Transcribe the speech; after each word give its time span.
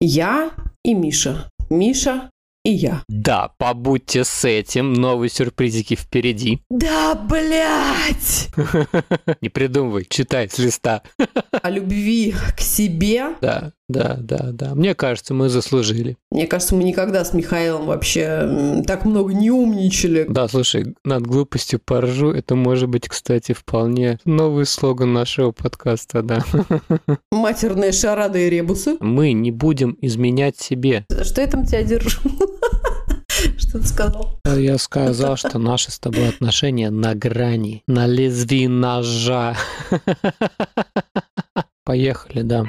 Я 0.00 0.52
и 0.84 0.94
Миша. 0.94 1.50
Миша 1.70 2.30
и 2.64 2.70
я. 2.70 3.02
Да, 3.08 3.50
побудьте 3.58 4.22
с 4.22 4.44
этим, 4.44 4.92
новые 4.92 5.28
сюрпризики 5.28 5.96
впереди. 5.96 6.60
Да, 6.70 7.16
блядь! 7.16 8.48
Не 9.40 9.48
придумывай, 9.48 10.06
читай 10.08 10.48
с 10.48 10.58
листа. 10.58 11.02
О 11.62 11.70
любви 11.70 12.34
к 12.56 12.60
себе. 12.60 13.36
Да, 13.40 13.72
да, 13.88 14.16
да, 14.18 14.50
да. 14.52 14.74
Мне 14.74 14.94
кажется, 14.94 15.34
мы 15.34 15.48
заслужили. 15.48 16.16
Мне 16.30 16.46
кажется, 16.46 16.74
мы 16.74 16.84
никогда 16.84 17.24
с 17.24 17.32
Михаилом 17.32 17.86
вообще 17.86 18.82
так 18.86 19.04
много 19.04 19.32
не 19.32 19.50
умничали. 19.50 20.26
Да, 20.28 20.46
слушай, 20.48 20.94
над 21.04 21.26
глупостью 21.26 21.80
поржу. 21.84 22.30
Это 22.30 22.54
может 22.54 22.88
быть, 22.88 23.08
кстати, 23.08 23.52
вполне 23.52 24.18
новый 24.24 24.66
слоган 24.66 25.12
нашего 25.12 25.52
подкаста, 25.52 26.22
да. 26.22 26.44
Матерные 27.32 27.92
шарады 27.92 28.46
и 28.46 28.50
ребусы. 28.50 28.96
Мы 29.00 29.32
не 29.32 29.50
будем 29.50 29.96
изменять 30.00 30.58
себе. 30.58 31.06
Что 31.22 31.40
я 31.40 31.46
там 31.46 31.64
тебя 31.64 31.82
держу? 31.82 32.20
Что 33.58 33.78
ты 33.78 33.86
сказал? 33.86 34.40
Я 34.44 34.78
сказал, 34.78 35.36
что 35.36 35.58
наши 35.58 35.90
с 35.90 35.98
тобой 35.98 36.28
отношения 36.28 36.90
на 36.90 37.14
грани, 37.14 37.82
на 37.86 38.06
лезвии 38.06 38.66
ножа. 38.66 39.56
Поехали, 41.88 42.42
да. 42.42 42.66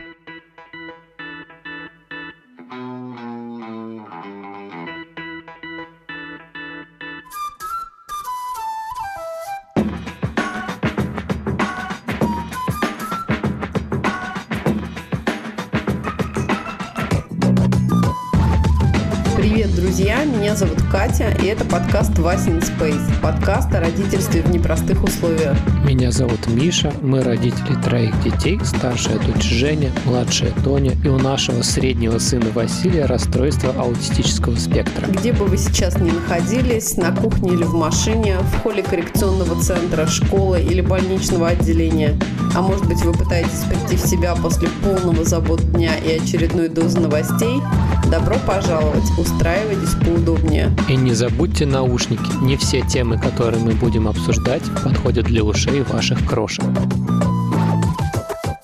Меня 20.50 20.58
зовут 20.58 20.82
Катя, 20.92 21.30
и 21.44 21.46
это 21.46 21.64
подкаст 21.64 22.18
Васин 22.18 22.58
Space, 22.58 23.22
подкаст 23.22 23.72
о 23.76 23.82
родительстве 23.82 24.42
в 24.42 24.50
непростых 24.50 25.04
условиях. 25.04 25.56
Меня 25.86 26.12
зовут 26.12 26.48
Миша, 26.48 26.92
мы 27.04 27.22
родители 27.22 27.76
троих 27.84 28.20
детей, 28.24 28.60
старшая 28.64 29.20
дочь 29.20 29.44
Женя, 29.44 29.92
младшая 30.06 30.52
Тоня, 30.64 30.98
и 31.04 31.08
у 31.08 31.20
нашего 31.20 31.62
среднего 31.62 32.18
сына 32.18 32.48
Василия 32.56 33.06
расстройство 33.06 33.76
аутистического 33.78 34.56
спектра. 34.56 35.06
Где 35.12 35.34
бы 35.34 35.46
вы 35.46 35.56
сейчас 35.56 36.00
ни 36.00 36.10
находились, 36.10 36.98
на 36.98 37.16
кухне 37.16 37.54
или 37.54 37.64
в 37.64 37.76
машине, 37.76 38.40
в 38.40 38.64
холле 38.64 38.82
коррекционного 38.82 39.62
центра, 39.62 40.08
школы 40.08 40.64
или 40.64 40.82
больничного 40.82 41.50
отделения, 41.50 42.20
а 42.56 42.64
может 42.64 42.88
быть 42.88 43.04
вы 43.04 43.14
пытаетесь 43.14 43.66
прийти 43.70 44.04
в 44.04 44.08
себя 44.08 44.34
после 44.34 44.68
полного 44.84 45.24
забот 45.24 45.62
дня 45.74 45.96
и 45.98 46.18
очередной 46.18 46.70
дозы 46.70 47.00
новостей, 47.00 47.62
добро 48.10 48.38
пожаловать, 48.46 49.10
устраивайтесь 49.18 49.94
поудобнее. 50.04 50.76
И 50.88 50.96
не 50.96 51.14
забудьте 51.14 51.66
наушники. 51.66 52.44
Не 52.44 52.58
все 52.58 52.82
темы, 52.82 53.20
которые 53.20 53.64
мы 53.64 53.74
будем 53.74 54.08
обсуждать, 54.08 54.64
подходят 54.84 55.26
для 55.26 55.44
ушей 55.44 55.82
ваших 55.84 56.28
крошек. 56.28 56.66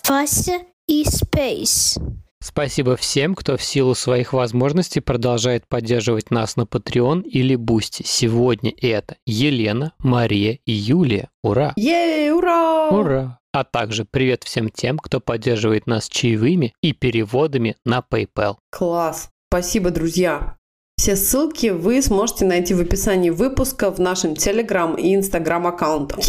Вася 0.08 0.60
и 0.88 1.04
Space. 1.04 2.02
Спасибо 2.42 2.96
всем, 2.96 3.34
кто 3.34 3.58
в 3.58 3.64
силу 3.64 3.96
своих 3.96 4.32
возможностей 4.32 5.00
продолжает 5.00 5.68
поддерживать 5.68 6.30
нас 6.30 6.56
на 6.56 6.62
Patreon 6.62 7.24
или 7.24 7.56
Бусти. 7.56 8.04
Сегодня 8.06 8.72
это 8.82 9.18
Елена, 9.26 9.94
Мария 10.00 10.60
и 10.66 10.72
Юлия. 10.72 11.30
Ура! 11.44 11.74
Ей, 11.76 12.32
ура! 12.32 12.90
Ура! 12.90 13.40
А 13.52 13.64
также 13.64 14.06
привет 14.06 14.44
всем 14.44 14.70
тем, 14.70 15.00
кто 15.00 15.20
поддерживает 15.20 15.88
нас 15.88 16.08
чаевыми 16.08 16.74
и 16.82 16.94
переводами 16.94 17.78
на 17.84 18.04
PayPal. 18.08 18.58
Класс! 18.70 19.30
Спасибо, 19.56 19.90
друзья! 19.90 20.58
Все 20.98 21.16
ссылки 21.16 21.68
вы 21.68 22.02
сможете 22.02 22.44
найти 22.44 22.74
в 22.74 22.82
описании 22.82 23.30
выпуска 23.30 23.90
в 23.90 24.00
нашем 24.00 24.36
Телеграм 24.36 24.96
и 24.96 25.16
Инстаграм 25.16 25.66
аккаунтах. 25.66 26.20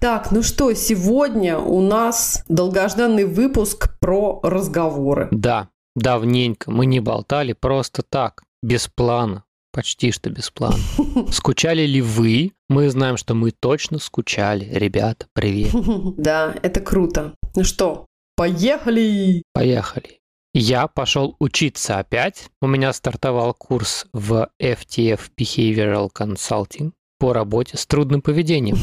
Так, 0.00 0.30
ну 0.30 0.44
что, 0.44 0.72
сегодня 0.74 1.58
у 1.58 1.80
нас 1.80 2.44
долгожданный 2.48 3.24
выпуск 3.24 3.98
про 3.98 4.38
разговоры. 4.44 5.26
Да, 5.32 5.70
давненько 5.96 6.70
мы 6.70 6.86
не 6.86 7.00
болтали 7.00 7.52
просто 7.52 8.02
так, 8.08 8.44
без 8.62 8.86
плана. 8.86 9.42
Почти 9.72 10.12
что 10.12 10.30
без 10.30 10.52
плана. 10.52 10.78
Скучали 11.32 11.82
ли 11.82 12.00
вы? 12.00 12.52
Мы 12.68 12.90
знаем, 12.90 13.16
что 13.16 13.34
мы 13.34 13.50
точно 13.50 13.98
скучали. 13.98 14.68
Ребята, 14.70 15.26
привет. 15.32 15.74
Да, 16.16 16.54
это 16.62 16.78
круто. 16.78 17.34
Ну 17.56 17.64
что, 17.64 18.06
поехали! 18.36 19.42
Поехали. 19.52 20.17
Я 20.54 20.88
пошел 20.88 21.36
учиться 21.38 21.98
опять. 21.98 22.48
У 22.62 22.66
меня 22.66 22.92
стартовал 22.92 23.54
курс 23.54 24.06
в 24.12 24.48
FTF 24.60 25.20
Behavioral 25.38 26.10
Consulting 26.12 26.92
по 27.18 27.32
работе 27.32 27.76
с 27.76 27.86
трудным 27.86 28.22
поведением. 28.22 28.78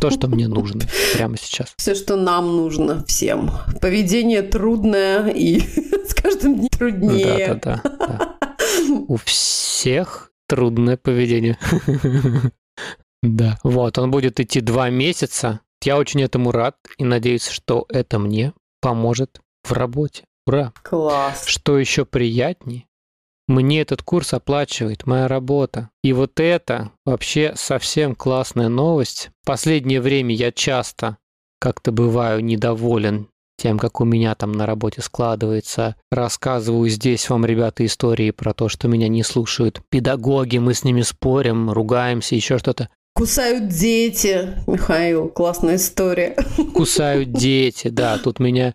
То, 0.00 0.10
что 0.10 0.28
мне 0.28 0.48
нужно 0.48 0.80
прямо 1.14 1.36
сейчас. 1.36 1.74
Все, 1.76 1.94
что 1.94 2.16
нам 2.16 2.56
нужно 2.56 3.04
всем. 3.04 3.50
Поведение 3.80 4.42
трудное 4.42 5.28
и 5.28 5.60
с 6.06 6.14
каждым 6.14 6.56
днем 6.56 6.68
труднее. 6.68 7.54
Да, 7.62 7.80
да, 7.84 7.96
да. 7.98 8.36
У 9.08 9.16
всех 9.16 10.32
трудное 10.48 10.96
поведение. 10.96 11.58
Да. 13.22 13.58
Вот, 13.62 13.98
он 13.98 14.10
будет 14.10 14.40
идти 14.40 14.60
два 14.60 14.90
месяца. 14.90 15.60
Я 15.82 15.98
очень 15.98 16.22
этому 16.22 16.50
рад 16.50 16.76
и 16.96 17.04
надеюсь, 17.04 17.46
что 17.46 17.84
это 17.88 18.18
мне 18.18 18.52
поможет 18.80 19.40
в 19.62 19.72
работе. 19.72 20.24
Ура! 20.46 20.72
Класс! 20.82 21.46
Что 21.46 21.78
еще 21.78 22.04
приятней? 22.04 22.86
Мне 23.46 23.82
этот 23.82 24.02
курс 24.02 24.32
оплачивает 24.32 25.06
моя 25.06 25.28
работа. 25.28 25.90
И 26.02 26.12
вот 26.12 26.40
это 26.40 26.92
вообще 27.04 27.52
совсем 27.56 28.14
классная 28.14 28.68
новость. 28.68 29.30
В 29.42 29.46
последнее 29.46 30.00
время 30.00 30.34
я 30.34 30.50
часто 30.50 31.18
как-то 31.60 31.92
бываю 31.92 32.42
недоволен 32.44 33.28
тем, 33.56 33.78
как 33.78 34.00
у 34.00 34.04
меня 34.04 34.34
там 34.34 34.52
на 34.52 34.66
работе 34.66 35.02
складывается. 35.02 35.96
Рассказываю 36.10 36.88
здесь 36.88 37.28
вам, 37.28 37.44
ребята, 37.44 37.84
истории 37.84 38.30
про 38.30 38.52
то, 38.52 38.68
что 38.68 38.88
меня 38.88 39.08
не 39.08 39.22
слушают 39.22 39.80
педагоги, 39.90 40.58
мы 40.58 40.74
с 40.74 40.84
ними 40.84 41.02
спорим, 41.02 41.70
ругаемся, 41.70 42.34
еще 42.34 42.58
что-то. 42.58 42.88
Кусают 43.14 43.68
дети, 43.68 44.54
Михаил, 44.66 45.28
классная 45.28 45.76
история. 45.76 46.36
Кусают 46.74 47.32
дети, 47.32 47.88
да, 47.88 48.18
тут 48.18 48.40
меня 48.40 48.74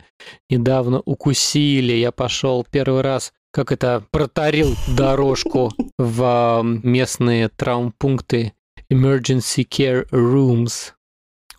недавно 0.50 1.02
укусили, 1.06 1.94
я 1.94 2.12
пошел 2.12 2.66
первый 2.70 3.02
раз 3.02 3.34
как 3.52 3.72
это, 3.72 4.06
протарил 4.12 4.76
дорожку 4.96 5.72
в 5.98 6.62
местные 6.64 7.50
травмпункты 7.50 8.54
Emergency 8.92 9.68
Care 9.68 10.08
Rooms. 10.12 10.94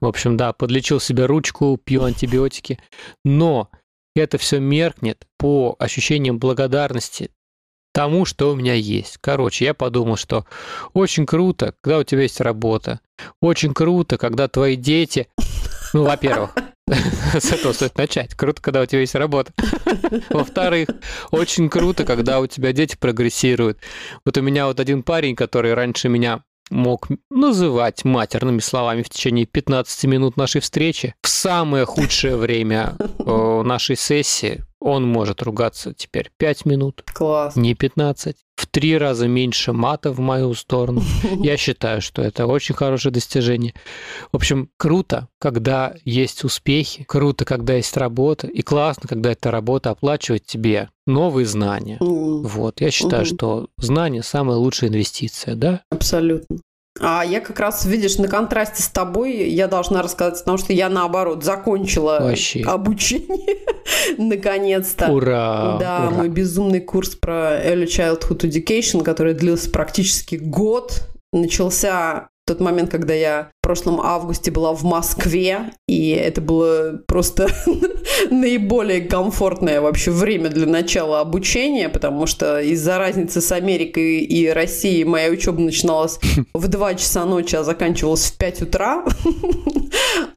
В 0.01 0.07
общем, 0.07 0.37
да, 0.37 0.53
подлечил 0.53 1.01
себе 1.01 1.27
ручку, 1.27 1.79
пью 1.83 2.05
антибиотики. 2.05 2.79
Но 3.25 3.71
это 4.15 4.39
все 4.39 4.61
меркнет 4.61 5.27
по 5.37 5.77
ощущениям 5.79 6.39
благодарности 6.39 7.31
тому, 7.93 8.25
что 8.25 8.53
у 8.53 8.56
меня 8.56 8.75
есть. 8.75 9.19
Короче, 9.21 9.65
я 9.65 9.75
подумал, 9.75 10.17
что 10.17 10.47
очень 10.93 11.27
круто, 11.27 11.75
когда 11.81 11.99
у 11.99 12.05
тебя 12.05 12.23
есть 12.23 12.41
работа. 12.41 13.01
Очень 13.41 13.75
круто, 13.75 14.19
когда 14.19 14.49
твои 14.49 14.77
дети... 14.77 15.28
Ну, 15.93 16.05
во-первых, 16.05 16.55
с 17.39 17.53
этого 17.53 17.73
стоит 17.73 17.97
начать. 17.97 18.34
Круто, 18.34 18.62
когда 18.62 18.83
у 18.83 18.87
тебя 18.87 19.00
есть 19.00 19.15
работа. 19.15 19.53
Во-вторых, 20.31 20.89
очень 21.31 21.69
круто, 21.69 22.05
когда 22.05 22.41
у 22.41 22.47
тебя 22.47 22.73
дети 22.73 22.97
прогрессируют. 22.99 23.79
Вот 24.25 24.37
у 24.39 24.43
меня 24.43 24.67
вот 24.67 24.81
один 24.81 25.03
парень, 25.03 25.34
который 25.34 25.75
раньше 25.75 26.09
меня 26.09 26.43
мог 26.70 27.08
называть 27.31 28.04
матерными 28.04 28.60
словами 28.60 29.03
в 29.03 29.08
течение 29.08 29.47
15 29.47 30.04
минут 30.04 30.36
нашей 30.36 30.60
встречи. 30.60 31.14
В 31.22 31.28
самое 31.28 31.84
худшее 31.84 32.36
время 32.36 32.97
э, 32.98 33.62
нашей 33.64 33.97
сессии 33.97 34.64
он 34.81 35.06
может 35.06 35.42
ругаться 35.42 35.92
теперь 35.94 36.31
5 36.38 36.64
минут. 36.64 37.05
Класс. 37.12 37.56
Не 37.56 37.75
15. 37.75 38.37
Три 38.70 38.96
раза 38.96 39.26
меньше 39.26 39.72
мата 39.72 40.12
в 40.12 40.20
мою 40.20 40.55
сторону. 40.55 41.02
Я 41.43 41.56
считаю, 41.56 42.00
что 42.00 42.22
это 42.22 42.46
очень 42.46 42.75
хорошее 42.75 43.12
достижение. 43.12 43.75
В 44.32 44.37
общем, 44.37 44.69
круто, 44.76 45.28
когда 45.38 45.94
есть 46.05 46.44
успехи, 46.44 47.05
круто, 47.05 47.44
когда 47.44 47.75
есть 47.75 47.96
работа, 47.96 48.46
и 48.46 48.62
классно, 48.62 49.08
когда 49.08 49.32
эта 49.32 49.50
работа 49.50 49.90
оплачивает 49.90 50.46
тебе 50.46 50.88
новые 51.06 51.46
знания. 51.46 51.99
Mm. 52.00 52.43
Вот, 52.43 52.81
я 52.81 52.90
считаю, 52.90 53.25
mm-hmm. 53.25 53.34
что 53.37 53.69
знание 53.78 54.22
самая 54.22 54.56
лучшая 54.56 54.90
инвестиция, 54.90 55.55
да? 55.55 55.82
Абсолютно. 55.90 56.58
А 57.00 57.25
я 57.25 57.41
как 57.41 57.58
раз, 57.58 57.87
видишь, 57.87 58.19
на 58.19 58.29
контрасте 58.29 58.82
с 58.82 58.88
тобой 58.88 59.49
я 59.49 59.69
должна 59.69 60.02
рассказать, 60.02 60.41
потому 60.41 60.58
что 60.58 60.73
я, 60.73 60.88
наоборот, 60.88 61.43
закончила 61.43 62.19
Вообще. 62.20 62.62
обучение 62.62 63.58
наконец-то. 64.19 65.11
Ура! 65.11 65.79
Да, 65.81 66.06
ура. 66.06 66.11
мой 66.11 66.29
безумный 66.29 66.81
курс 66.81 67.14
про 67.14 67.58
Early 67.64 67.87
Childhood 67.87 68.41
Education, 68.41 69.02
который 69.02 69.35
длился 69.35 69.70
практически 69.70 70.37
год, 70.37 71.08
начался 71.32 72.29
в 72.44 72.49
тот 72.49 72.61
момент, 72.61 72.91
когда 72.91 73.14
я 73.14 73.50
прошлом 73.70 74.00
августе 74.00 74.50
была 74.50 74.75
в 74.75 74.82
Москве, 74.82 75.70
и 75.87 76.11
это 76.11 76.40
было 76.40 77.00
просто 77.06 77.46
наиболее 78.31 79.02
комфортное 79.02 79.81
вообще 79.81 80.11
время 80.11 80.49
для 80.49 80.67
начала 80.67 81.20
обучения, 81.20 81.88
потому 81.88 82.26
что 82.26 82.61
из-за 82.61 82.99
разницы 82.99 83.40
с 83.40 83.52
Америкой 83.52 84.22
и 84.22 84.49
Россией 84.49 85.05
моя 85.05 85.31
учеба 85.31 85.61
начиналась 85.61 86.19
в 86.52 86.67
2 86.67 86.94
часа 86.96 87.25
ночи, 87.26 87.55
а 87.55 87.62
заканчивалась 87.62 88.25
в 88.25 88.38
5 88.38 88.62
утра. 88.62 89.05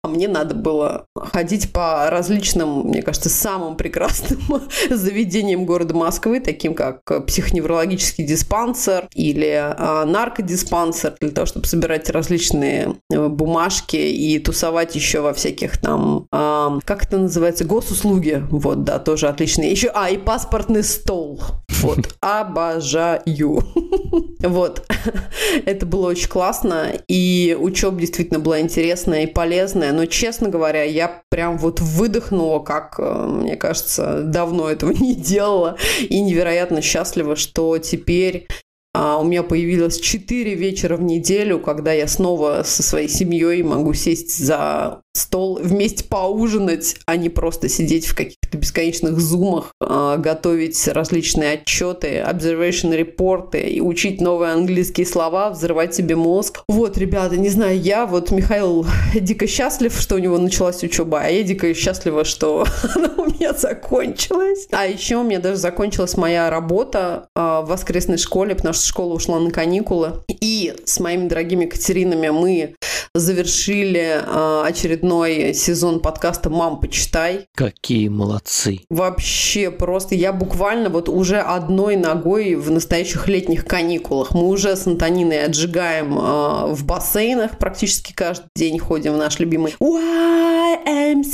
А 0.06 0.10
мне 0.10 0.28
надо 0.28 0.54
было 0.54 1.06
ходить 1.16 1.72
по 1.72 2.10
различным, 2.10 2.88
мне 2.88 3.02
кажется, 3.02 3.30
самым 3.30 3.78
прекрасным 3.78 4.62
заведениям 4.90 5.66
города 5.66 5.94
Москвы, 5.94 6.42
таким 6.42 6.74
как 6.76 7.26
психоневрологический 7.26 8.26
диспансер 8.26 9.08
или 9.14 9.54
а, 9.56 10.06
наркодиспансер, 10.06 11.16
для 11.22 11.30
того, 11.30 11.46
чтобы 11.46 11.68
собирать 11.68 12.10
различные 12.10 12.96
бумажки 13.30 13.96
и 13.96 14.40
тусовать 14.40 14.96
еще 14.96 15.22
во 15.22 15.34
всяких 15.34 15.78
там, 15.78 16.28
а, 16.32 16.80
как 16.86 17.04
это 17.06 17.18
называется, 17.18 17.66
госуслуги. 17.66 18.44
Вот, 18.50 18.84
да, 18.84 19.00
тоже 19.00 19.28
отличные. 19.28 19.72
Еще, 19.72 19.92
а, 19.94 20.10
и 20.10 20.18
паспортный 20.18 20.84
стол. 20.84 21.42
Вот, 21.82 22.16
обожаю. 22.22 23.64
Вот, 24.44 24.86
это 25.66 25.86
было 25.86 26.10
очень 26.10 26.28
классно, 26.28 26.92
и 27.08 27.58
учеба 27.60 28.00
действительно 28.00 28.40
была 28.40 28.60
интересная 28.60 29.24
и 29.24 29.28
полезная, 29.28 29.94
но, 29.94 30.06
честно 30.06 30.50
говоря, 30.50 30.84
я 30.84 31.24
прям 31.30 31.58
вот 31.58 31.80
выдохнула, 31.80 32.60
как, 32.60 32.96
э, 33.00 33.28
мне 33.28 33.56
кажется, 33.56 34.22
давно 34.24 34.70
этого 34.70 34.92
не 34.92 35.16
делала, 35.16 35.78
и 36.02 36.20
невероятно 36.20 36.82
счастлива, 36.82 37.38
что 37.38 37.78
теперь 37.78 38.48
а 38.94 39.20
у 39.20 39.24
меня 39.24 39.44
появилось 39.44 40.00
4 40.00 40.56
вечера 40.56 40.98
в 40.98 41.04
неделю, 41.04 41.60
когда 41.60 41.94
я 41.94 42.08
снова 42.08 42.64
со 42.66 42.84
своей 42.84 43.10
семьей 43.10 43.64
могу 43.64 43.94
сесть 43.94 44.38
за 44.38 45.03
стол, 45.16 45.60
вместе 45.62 46.04
поужинать, 46.04 46.96
а 47.06 47.16
не 47.18 47.30
просто 47.30 47.70
сидеть 47.70 48.08
в 48.08 48.16
каких-то 48.16 48.58
бесконечных 48.58 49.20
зумах, 49.20 49.72
а, 49.80 50.18
готовить 50.18 50.88
различные 50.88 51.54
отчеты, 51.54 52.24
observation 52.28 52.96
репорты 52.96 53.62
и 53.62 53.80
учить 53.80 54.22
новые 54.22 54.54
английские 54.54 55.06
слова, 55.06 55.52
взрывать 55.52 55.94
себе 55.94 56.16
мозг. 56.16 56.64
Вот, 56.68 56.98
ребята, 56.98 57.38
не 57.38 57.50
знаю, 57.50 57.80
я 57.80 58.06
вот 58.06 58.32
Михаил 58.32 58.86
дико 59.14 59.48
счастлив, 59.48 59.96
что 59.98 60.16
у 60.16 60.20
него 60.20 60.38
началась 60.40 60.84
учеба, 60.84 61.22
а 61.22 61.30
я 61.30 61.44
дико 61.44 61.74
счастлива, 61.76 62.26
что 62.26 62.66
она 62.96 63.14
у 63.18 63.26
меня 63.26 63.54
закончилась. 63.54 64.68
А 64.72 64.88
еще 64.88 65.18
у 65.18 65.24
меня 65.24 65.40
даже 65.40 65.58
закончилась 65.58 66.18
моя 66.18 66.50
работа 66.50 67.28
а, 67.36 67.62
в 67.62 67.68
воскресной 67.70 68.18
школе, 68.18 68.56
потому 68.56 68.74
что 68.74 68.86
школа 68.88 69.14
ушла 69.14 69.40
на 69.40 69.52
каникулы. 69.52 70.24
И 70.28 70.74
с 70.86 71.00
моими 71.00 71.28
дорогими 71.28 71.66
Катеринами 71.66 72.30
мы 72.30 72.76
завершили 73.14 74.22
э, 74.22 74.64
очередной 74.66 75.54
сезон 75.54 76.00
подкаста 76.00 76.50
«Мам, 76.50 76.80
почитай». 76.80 77.48
Какие 77.56 78.08
молодцы. 78.08 78.82
Вообще 78.90 79.72
просто 79.72 80.16
я 80.16 80.34
буквально 80.34 80.90
вот 80.90 81.10
уже 81.10 81.40
одной 81.40 81.96
ногой 81.96 82.56
в 82.56 82.72
настоящих 82.72 83.28
летних 83.28 83.66
каникулах. 83.66 84.34
Мы 84.34 84.48
уже 84.48 84.76
с 84.76 84.88
Антониной 84.88 85.46
отжигаем 85.46 86.18
э, 86.18 86.74
в 86.74 86.86
бассейнах 86.86 87.58
практически 87.58 88.14
каждый 88.14 88.50
день 88.56 88.80
ходим 88.80 89.14
в 89.14 89.18
наш 89.18 89.40
любимый 89.40 89.76
YMCA. 89.80 91.34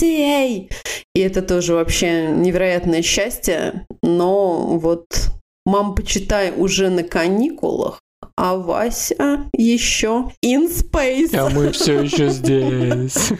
И 1.16 1.20
это 1.20 1.42
тоже 1.42 1.74
вообще 1.74 2.28
невероятное 2.28 3.02
счастье. 3.02 3.86
Но 4.02 4.78
вот 4.78 5.06
Мам, 5.70 5.94
почитай 5.94 6.52
уже 6.52 6.90
на 6.90 7.04
каникулах, 7.04 8.02
а 8.36 8.56
Вася 8.56 9.50
еще 9.54 10.32
in 10.44 10.70
space. 10.70 11.36
А 11.36 11.50
мы 11.50 11.72
все 11.72 12.02
еще 12.02 12.30
здесь. 12.30 13.32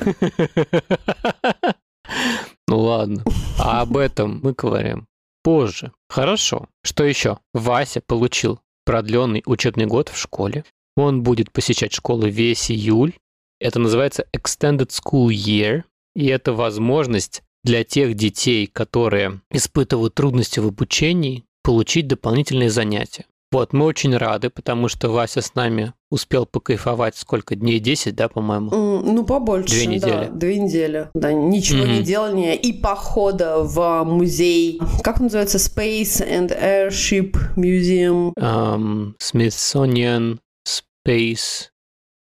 Ну 2.68 2.80
ладно, 2.80 3.24
а 3.58 3.82
об 3.82 3.98
этом 3.98 4.40
мы 4.44 4.54
говорим 4.54 5.08
позже. 5.44 5.92
Хорошо. 6.10 6.68
Что 6.84 7.04
еще? 7.04 7.40
Вася 7.54 8.02
получил 8.06 8.60
продленный 8.86 9.44
учебный 9.46 9.86
год 9.86 10.10
в 10.10 10.18
школе. 10.18 10.66
Он 10.96 11.24
будет 11.24 11.52
посещать 11.52 11.94
школу 11.94 12.28
весь 12.28 12.70
июль. 12.72 13.14
Это 13.60 13.80
называется 13.80 14.26
Extended 14.36 14.90
School 14.90 15.28
Year. 15.28 15.84
И 16.16 16.26
это 16.26 16.54
возможность 16.54 17.44
для 17.64 17.84
тех 17.84 18.16
детей, 18.16 18.68
которые 18.68 19.42
испытывают 19.52 20.16
трудности 20.16 20.60
в 20.60 20.68
обучении, 20.68 21.46
получить 21.64 22.08
дополнительные 22.08 22.70
занятия. 22.70 23.26
Вот, 23.52 23.74
мы 23.74 23.86
очень 23.86 24.16
рады, 24.16 24.52
потому 24.52 24.90
что 24.90 25.10
Вася 25.10 25.42
с 25.42 25.56
нами 25.56 25.94
успел 26.12 26.46
покайфовать 26.46 27.18
сколько 27.18 27.56
дней? 27.56 27.80
10, 27.80 28.16
да, 28.16 28.30
по-моему? 28.30 28.70
Mm, 28.70 29.02
ну, 29.12 29.26
побольше, 29.26 29.74
Две 29.74 29.86
недели. 29.88 30.26
Да, 30.26 30.30
две 30.30 30.60
недели. 30.60 31.10
Да, 31.16 31.34
ничего 31.34 31.84
mm-hmm. 31.84 31.98
не 31.98 32.04
делания 32.04 32.54
и 32.54 32.74
похода 32.74 33.58
в 33.64 34.04
музей. 34.04 34.80
Как 35.04 35.18
он 35.18 35.24
называется? 35.24 35.58
Space 35.58 36.22
and 36.22 36.50
Airship 36.62 37.36
Museum. 37.56 38.34
Um, 38.38 39.16
Smithsonian 39.20 40.38
Space 40.68 41.70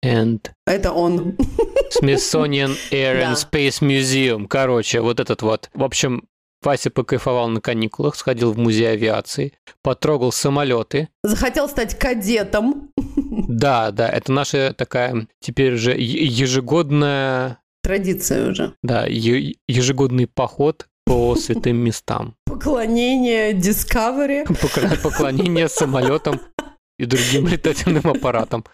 and... 0.04 0.40
Это 0.66 0.90
он. 0.90 1.36
Smithsonian 1.92 2.76
Air 2.90 3.22
and 3.22 3.36
Space 3.52 3.80
Museum. 3.80 4.48
Короче, 4.48 5.00
вот 5.00 5.20
этот 5.20 5.42
вот. 5.42 5.70
В 5.74 5.84
общем, 5.84 6.24
Вася 6.64 6.90
покайфовал 6.90 7.48
на 7.48 7.60
каникулах, 7.60 8.16
сходил 8.16 8.52
в 8.52 8.58
музей 8.58 8.92
авиации, 8.92 9.52
потрогал 9.82 10.32
самолеты. 10.32 11.08
Захотел 11.22 11.68
стать 11.68 11.98
кадетом. 11.98 12.90
Да, 13.48 13.90
да, 13.90 14.08
это 14.08 14.32
наша 14.32 14.72
такая 14.72 15.26
теперь 15.40 15.74
уже 15.74 15.94
ежегодная... 15.98 17.58
Традиция 17.82 18.50
уже. 18.50 18.74
Да, 18.82 19.04
ежегодный 19.06 20.26
поход 20.26 20.86
по 21.04 21.36
святым 21.36 21.76
местам. 21.76 22.34
Поклонение 22.46 23.52
Discovery. 23.52 24.46
Поклонение 25.02 25.68
самолетам 25.68 26.40
и 26.98 27.06
другим 27.06 27.46
летательным 27.48 28.06
аппаратом. 28.06 28.64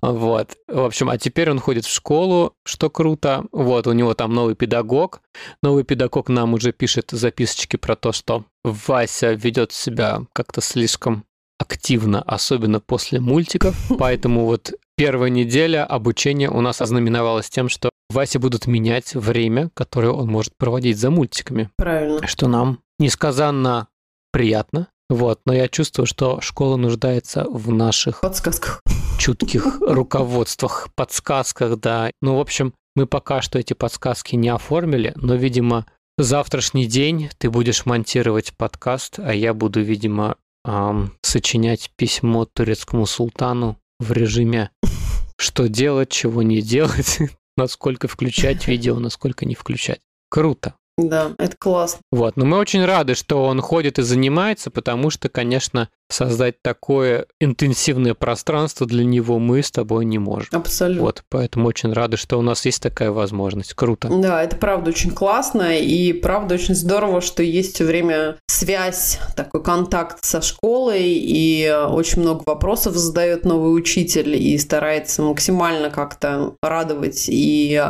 Вот. 0.00 0.56
В 0.68 0.80
общем, 0.80 1.08
а 1.10 1.18
теперь 1.18 1.50
он 1.50 1.58
ходит 1.58 1.84
в 1.84 1.92
школу, 1.92 2.54
что 2.64 2.90
круто. 2.90 3.44
Вот, 3.52 3.86
у 3.86 3.92
него 3.92 4.14
там 4.14 4.34
новый 4.34 4.54
педагог. 4.54 5.22
Новый 5.62 5.84
педагог 5.84 6.28
нам 6.28 6.54
уже 6.54 6.72
пишет 6.72 7.10
записочки 7.10 7.76
про 7.76 7.96
то, 7.96 8.12
что 8.12 8.44
Вася 8.64 9.32
ведет 9.32 9.72
себя 9.72 10.22
как-то 10.32 10.60
слишком 10.60 11.24
активно, 11.58 12.22
особенно 12.22 12.80
после 12.80 13.20
мультиков. 13.20 13.76
Поэтому 13.98 14.46
вот 14.46 14.72
первая 14.96 15.30
неделя 15.30 15.84
обучения 15.84 16.50
у 16.50 16.60
нас 16.60 16.80
ознаменовалась 16.80 17.48
тем, 17.48 17.68
что 17.68 17.90
Васе 18.10 18.38
будут 18.38 18.66
менять 18.66 19.14
время, 19.14 19.70
которое 19.74 20.10
он 20.10 20.28
может 20.28 20.56
проводить 20.56 20.98
за 20.98 21.10
мультиками. 21.10 21.70
Правильно. 21.76 22.26
Что 22.26 22.46
нам 22.46 22.80
несказанно 22.98 23.88
приятно. 24.32 24.88
Вот, 25.12 25.40
но 25.44 25.52
я 25.52 25.68
чувствую, 25.68 26.06
что 26.06 26.40
школа 26.40 26.76
нуждается 26.76 27.44
в 27.44 27.70
наших 27.70 28.22
подсказках, 28.22 28.80
чутких 29.18 29.78
руководствах, 29.82 30.88
подсказках, 30.94 31.78
да. 31.78 32.10
Ну, 32.22 32.36
в 32.36 32.40
общем, 32.40 32.72
мы 32.96 33.06
пока 33.06 33.42
что 33.42 33.58
эти 33.58 33.74
подсказки 33.74 34.36
не 34.36 34.48
оформили, 34.48 35.12
но, 35.16 35.34
видимо, 35.34 35.84
завтрашний 36.16 36.86
день 36.86 37.28
ты 37.36 37.50
будешь 37.50 37.84
монтировать 37.84 38.54
подкаст, 38.56 39.18
а 39.18 39.34
я 39.34 39.52
буду, 39.52 39.82
видимо, 39.82 40.36
эм, 40.66 41.12
сочинять 41.20 41.90
письмо 41.96 42.46
турецкому 42.46 43.04
султану 43.04 43.76
в 44.00 44.12
режиме 44.12 44.70
что 45.38 45.68
делать, 45.68 46.08
чего 46.08 46.42
не 46.42 46.62
делать, 46.62 47.18
насколько 47.58 48.08
включать 48.08 48.66
видео, 48.66 48.98
насколько 48.98 49.44
не 49.44 49.56
включать. 49.56 50.00
Круто. 50.30 50.74
Да, 50.98 51.32
это 51.38 51.56
классно. 51.58 52.00
Вот, 52.10 52.36
но 52.36 52.44
мы 52.44 52.58
очень 52.58 52.84
рады, 52.84 53.14
что 53.14 53.44
он 53.44 53.60
ходит 53.60 53.98
и 53.98 54.02
занимается, 54.02 54.70
потому 54.70 55.08
что, 55.08 55.30
конечно, 55.30 55.88
создать 56.10 56.56
такое 56.62 57.26
интенсивное 57.40 58.12
пространство 58.12 58.86
для 58.86 59.02
него 59.02 59.38
мы 59.38 59.62
с 59.62 59.70
тобой 59.70 60.04
не 60.04 60.18
можем. 60.18 60.48
Абсолютно. 60.52 61.02
Вот, 61.02 61.24
поэтому 61.30 61.68
очень 61.68 61.92
рады, 61.94 62.18
что 62.18 62.38
у 62.38 62.42
нас 62.42 62.66
есть 62.66 62.82
такая 62.82 63.10
возможность. 63.10 63.72
Круто. 63.72 64.08
Да, 64.10 64.42
это 64.42 64.56
правда 64.56 64.90
очень 64.90 65.12
классно, 65.12 65.78
и 65.78 66.12
правда 66.12 66.56
очень 66.56 66.74
здорово, 66.74 67.22
что 67.22 67.42
есть 67.42 67.76
все 67.76 67.84
время 67.84 68.36
связь, 68.46 69.18
такой 69.34 69.62
контакт 69.62 70.22
со 70.22 70.42
школой, 70.42 71.04
и 71.04 71.74
очень 71.88 72.20
много 72.20 72.42
вопросов 72.44 72.96
задает 72.96 73.46
новый 73.46 73.74
учитель 73.74 74.36
и 74.36 74.58
старается 74.58 75.22
максимально 75.22 75.88
как-то 75.88 76.54
радовать 76.62 77.26
и 77.28 77.82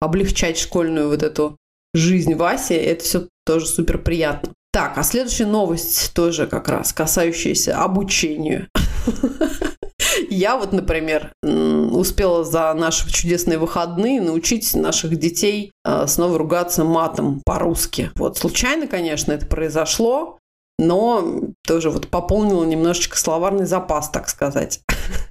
облегчать 0.00 0.58
школьную 0.58 1.08
вот 1.08 1.22
эту 1.22 1.56
жизнь 1.94 2.34
Васи, 2.34 2.74
это 2.74 3.04
все 3.04 3.28
тоже 3.44 3.66
супер 3.66 3.98
приятно. 3.98 4.52
Так, 4.72 4.98
а 4.98 5.02
следующая 5.02 5.46
новость 5.46 6.14
тоже 6.14 6.46
как 6.46 6.68
раз 6.68 6.92
касающаяся 6.92 7.82
обучению. 7.82 8.68
Я 10.30 10.56
вот, 10.56 10.72
например, 10.72 11.32
успела 11.42 12.44
за 12.44 12.72
наши 12.74 13.10
чудесные 13.10 13.58
выходные 13.58 14.20
научить 14.20 14.74
наших 14.74 15.16
детей 15.16 15.72
а, 15.84 16.06
снова 16.06 16.38
ругаться 16.38 16.84
матом 16.84 17.42
по-русски. 17.44 18.10
Вот 18.14 18.38
случайно, 18.38 18.86
конечно, 18.86 19.32
это 19.32 19.46
произошло, 19.46 20.38
но 20.78 21.42
тоже 21.66 21.90
вот 21.90 22.08
пополнила 22.08 22.64
немножечко 22.64 23.18
словарный 23.18 23.66
запас, 23.66 24.08
так 24.10 24.28
сказать. 24.28 24.80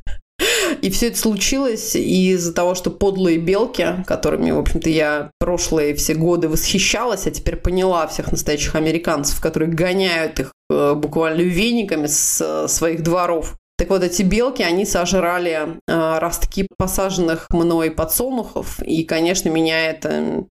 И 0.81 0.89
все 0.89 1.07
это 1.07 1.17
случилось 1.17 1.95
из-за 1.95 2.53
того, 2.53 2.75
что 2.75 2.89
подлые 2.91 3.37
белки, 3.37 4.03
которыми, 4.05 4.51
в 4.51 4.59
общем-то, 4.59 4.89
я 4.89 5.31
прошлые 5.39 5.95
все 5.95 6.13
годы 6.13 6.47
восхищалась, 6.47 7.27
а 7.27 7.31
теперь 7.31 7.57
поняла 7.57 8.07
всех 8.07 8.31
настоящих 8.31 8.75
американцев, 8.75 9.41
которые 9.41 9.69
гоняют 9.69 10.39
их 10.39 10.53
э, 10.69 10.93
буквально 10.95 11.41
вениками 11.41 12.07
с 12.07 12.41
э, 12.41 12.67
своих 12.67 13.03
дворов. 13.03 13.55
Так 13.77 13.89
вот, 13.89 14.03
эти 14.03 14.23
белки, 14.23 14.61
они 14.61 14.85
сожрали 14.85 15.79
э, 15.87 16.17
ростки 16.19 16.67
посаженных 16.77 17.47
мной 17.49 17.91
подсолнухов, 17.91 18.81
и, 18.83 19.03
конечно, 19.03 19.49
меня 19.49 19.89
это 19.89 20.43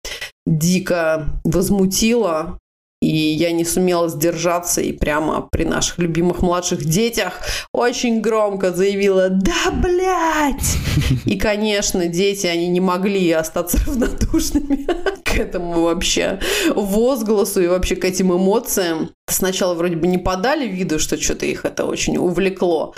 дико 0.45 1.27
возмутило, 1.43 2.57
и 3.01 3.15
я 3.15 3.51
не 3.51 3.63
сумела 3.63 4.09
сдержаться 4.09 4.81
и 4.81 4.91
прямо 4.91 5.47
при 5.51 5.63
наших 5.63 5.99
любимых 5.99 6.41
младших 6.41 6.83
детях 6.83 7.41
очень 7.71 8.21
громко 8.21 8.71
заявила 8.71 9.29
«Да, 9.29 9.71
блядь!» 9.71 10.77
И, 11.25 11.37
конечно, 11.37 12.07
дети, 12.07 12.47
они 12.47 12.67
не 12.67 12.79
могли 12.79 13.31
остаться 13.31 13.77
равнодушными 13.85 14.87
к 15.23 15.37
этому 15.37 15.83
вообще 15.83 16.39
возгласу 16.75 17.61
и 17.61 17.67
вообще 17.67 17.95
к 17.95 18.05
этим 18.05 18.33
эмоциям. 18.33 19.11
Сначала 19.29 19.73
вроде 19.73 19.97
бы 19.97 20.07
не 20.07 20.17
подали 20.17 20.67
виду, 20.67 20.99
что 20.99 21.21
что-то 21.21 21.45
их 21.45 21.65
это 21.65 21.85
очень 21.85 22.17
увлекло. 22.17 22.93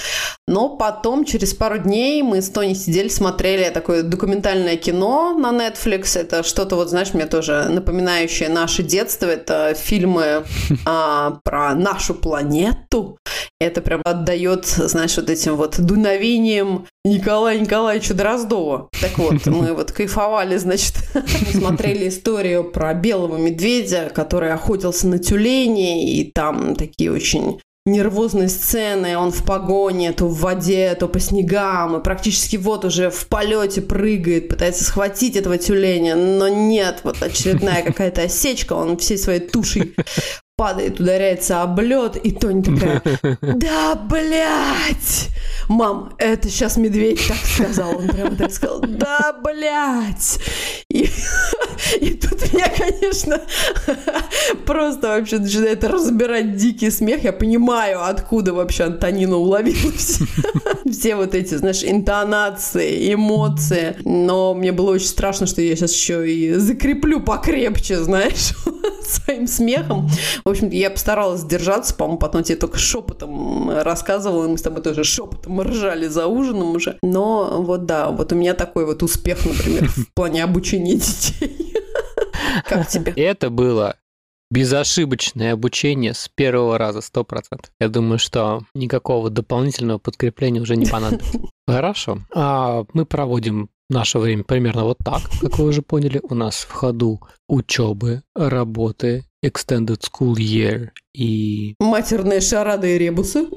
Но 0.48 0.70
потом, 0.70 1.26
через 1.26 1.56
пару 1.56 1.80
дней, 1.80 2.22
мы 2.22 2.42
с 2.42 2.50
Тони 2.50 2.76
сидели, 2.76 3.08
смотрели 3.08 3.70
такое 3.70 4.04
документальное 4.04 4.78
кино 4.78 5.34
на 5.34 5.52
Netflix. 5.52 6.20
Это 6.20 6.44
что-то, 6.44 6.76
вот 6.76 6.90
знаешь, 6.90 7.14
мне 7.14 7.26
тоже 7.26 7.66
напоминающее 7.70 8.50
наше 8.50 8.84
детство. 8.84 9.26
Это 9.26 9.74
фильмы 9.74 10.44
а, 10.86 11.40
про 11.44 11.74
нашу 11.74 12.14
планету. 12.14 13.18
Это 13.60 13.82
прям 13.82 14.02
отдает, 14.06 14.66
знаешь, 14.66 15.18
вот 15.18 15.30
этим 15.30 15.56
вот 15.56 15.80
дуновением 15.80 16.88
Николая 17.04 17.60
Николаевича 17.60 18.14
Дроздова. 18.14 18.90
Так 19.02 19.18
вот, 19.18 19.46
мы 19.46 19.74
вот 19.74 19.92
кайфовали, 19.92 20.58
значит, 20.58 20.94
смотрели 21.54 22.08
историю 22.08 22.64
про 22.64 22.94
белого 22.94 23.38
медведя, 23.38 24.12
который 24.14 24.54
охотился 24.54 25.08
на 25.08 25.20
тюлени, 25.20 26.19
и 26.20 26.32
там 26.32 26.76
такие 26.76 27.12
очень 27.12 27.62
нервозные 27.86 28.50
сцены, 28.50 29.18
он 29.18 29.32
в 29.32 29.44
погоне, 29.44 30.12
то 30.12 30.28
в 30.28 30.40
воде, 30.40 30.96
то 30.96 31.08
по 31.08 31.20
снегам, 31.20 31.98
и 31.98 32.04
практически 32.04 32.58
вот 32.58 32.86
уже 32.86 33.10
в 33.10 33.28
полете 33.28 33.82
прыгает, 33.82 34.50
пытается 34.50 34.84
схватить 34.84 35.36
этого 35.36 35.58
тюленя, 35.58 36.16
но 36.16 36.48
нет, 36.48 37.00
вот 37.04 37.22
очередная 37.24 37.82
какая-то 37.84 38.24
осечка, 38.24 38.74
он 38.74 38.98
всей 38.98 39.18
своей 39.18 39.40
тушей 39.40 39.96
падает, 40.60 41.00
ударяется 41.00 41.64
об 41.64 41.80
лед, 41.80 42.18
и 42.18 42.32
Тоня 42.32 42.62
такая, 42.62 43.02
да, 43.42 43.96
блядь! 43.96 45.30
Мам, 45.70 46.14
это 46.18 46.50
сейчас 46.50 46.76
медведь 46.76 47.26
так 47.28 47.38
сказал. 47.38 47.98
Он 47.98 48.10
прямо 48.10 48.36
так 48.36 48.52
сказал, 48.52 48.82
да, 48.82 49.34
блядь! 49.42 50.38
И, 50.90 51.10
и 52.02 52.14
тут 52.14 52.54
меня, 52.54 52.70
конечно, 52.70 53.42
просто 54.66 55.08
вообще 55.08 55.40
начинает 55.40 55.84
разбирать 55.84 56.56
дикий 56.56 56.92
смех. 56.92 57.24
Я 57.24 57.34
понимаю, 57.34 58.06
откуда 58.06 58.54
вообще 58.54 58.86
Антонина 58.86 59.38
уловила 59.38 59.92
все, 59.94 60.26
все 60.92 61.16
вот 61.16 61.36
эти, 61.36 61.56
знаешь, 61.56 61.84
интонации, 61.84 63.14
эмоции. 63.14 63.98
Но 64.04 64.54
мне 64.54 64.72
было 64.72 64.92
очень 64.92 65.08
страшно, 65.08 65.48
что 65.48 65.62
я 65.62 65.76
сейчас 65.76 65.94
еще 65.94 66.30
и 66.30 66.54
закреплю 66.54 67.22
покрепче, 67.22 67.98
знаешь, 68.00 68.54
своим 69.04 69.48
смехом. 69.48 70.10
В 70.44 70.50
общем, 70.50 70.70
я 70.70 70.90
постаралась 70.90 71.42
сдержаться, 71.42 71.94
по-моему, 71.94 72.20
потом 72.20 72.44
тебе 72.44 72.58
только 72.58 72.78
шепотом 72.78 73.70
рассказывала, 73.70 74.46
и 74.46 74.50
мы 74.50 74.58
с 74.58 74.62
тобой 74.62 74.84
тоже 74.84 75.04
шепотом 75.04 75.62
ржали 75.62 76.08
за 76.08 76.28
ужином 76.28 76.76
уже. 76.76 76.98
Но 77.02 77.62
вот 77.62 77.86
да, 77.86 78.10
вот 78.10 78.32
у 78.32 78.36
меня 78.36 78.54
такой 78.54 78.86
вот 78.86 79.04
успех, 79.04 79.46
например, 79.46 79.90
в 79.90 80.14
плане 80.14 80.44
обучения 80.44 80.96
детей. 80.96 81.79
Как 82.68 82.88
тебе? 82.88 83.14
Это 83.14 83.50
было 83.50 83.96
безошибочное 84.52 85.54
обучение 85.54 86.14
с 86.14 86.30
первого 86.34 86.78
раза, 86.78 87.02
сто 87.02 87.24
процентов. 87.24 87.72
Я 87.80 87.90
думаю, 87.90 88.20
что 88.20 88.64
никакого 88.74 89.30
дополнительного 89.30 90.00
подкрепления 90.00 90.62
уже 90.62 90.76
не 90.76 90.86
понадобится. 90.86 91.40
Хорошо. 91.68 92.20
А 92.34 92.84
мы 92.94 93.06
проводим 93.06 93.70
наше 93.90 94.20
время 94.20 94.44
примерно 94.44 94.86
вот 94.86 94.98
так, 95.04 95.22
как 95.42 95.60
вы 95.60 95.66
уже 95.66 95.82
поняли. 95.82 96.20
У 96.24 96.36
нас 96.36 96.58
в 96.58 96.72
ходу 96.72 97.22
учебы, 97.48 98.24
работы, 98.36 99.26
Extended 99.46 100.02
School 100.02 100.36
Year 100.36 100.90
и... 101.14 101.76
Матерные 101.80 102.42
шарады 102.42 102.96
и 102.96 102.98
ребусы. 102.98 103.46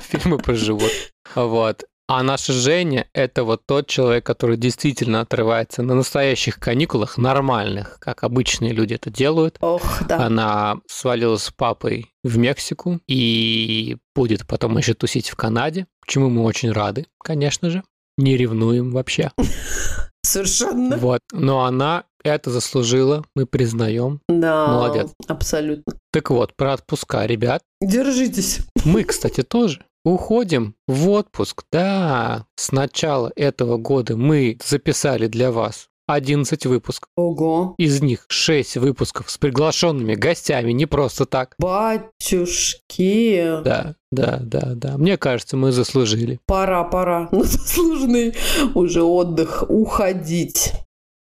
Фильмы 0.00 0.38
про 0.38 0.54
живот. 0.54 0.90
Вот. 1.34 1.84
А 2.08 2.22
наша 2.22 2.52
Женя– 2.52 3.08
это 3.14 3.42
вот 3.42 3.66
тот 3.66 3.88
человек, 3.88 4.24
который 4.24 4.56
действительно 4.56 5.22
отрывается 5.22 5.82
на 5.82 5.94
настоящих 5.94 6.60
каникулах, 6.60 7.18
нормальных, 7.18 7.98
как 7.98 8.22
обычные 8.22 8.72
люди 8.72 8.94
это 8.94 9.10
делают. 9.10 9.56
Ох, 9.60 9.82
да. 10.06 10.24
Она 10.24 10.76
свалилась 10.86 11.42
с 11.42 11.50
папой 11.50 12.12
в 12.22 12.38
Мексику 12.38 13.00
и 13.08 13.96
будет 14.14 14.46
потом 14.46 14.78
еще 14.78 14.94
тусить 14.94 15.28
в 15.30 15.34
Канаде, 15.34 15.88
чему 16.06 16.30
мы 16.30 16.44
очень 16.44 16.70
рады, 16.70 17.06
конечно 17.24 17.70
же. 17.70 17.82
Не 18.16 18.36
ревнуем 18.36 18.92
вообще. 18.92 19.32
Совершенно. 20.22 20.96
Вот. 20.98 21.20
Но 21.32 21.64
она 21.64 22.04
это 22.22 22.50
заслужила, 22.50 23.24
мы 23.34 23.46
признаем. 23.46 24.20
Да. 24.28 24.68
Молодец. 24.68 25.10
Абсолютно. 25.26 25.94
Так 26.12 26.30
вот, 26.30 26.54
про 26.54 26.74
отпуска, 26.74 27.26
ребят. 27.26 27.62
Держитесь. 27.80 28.60
Мы, 28.84 29.02
кстати, 29.02 29.42
тоже 29.42 29.84
уходим 30.06 30.76
в 30.86 31.10
отпуск. 31.10 31.64
Да, 31.72 32.46
с 32.54 32.70
начала 32.70 33.32
этого 33.34 33.76
года 33.76 34.16
мы 34.16 34.56
записали 34.64 35.26
для 35.26 35.50
вас 35.50 35.88
11 36.06 36.66
выпусков. 36.66 37.10
Ого. 37.16 37.74
Из 37.76 38.00
них 38.00 38.24
6 38.28 38.76
выпусков 38.76 39.28
с 39.28 39.36
приглашенными 39.36 40.14
гостями, 40.14 40.70
не 40.70 40.86
просто 40.86 41.26
так. 41.26 41.56
Батюшки. 41.58 43.62
Да, 43.64 43.96
да, 44.12 44.38
да, 44.42 44.74
да. 44.76 44.96
Мне 44.96 45.16
кажется, 45.16 45.56
мы 45.56 45.72
заслужили. 45.72 46.38
Пора, 46.46 46.84
пора 46.84 47.28
на 47.32 47.42
заслуженный 47.42 48.34
уже 48.74 49.02
отдых 49.02 49.64
уходить. 49.68 50.72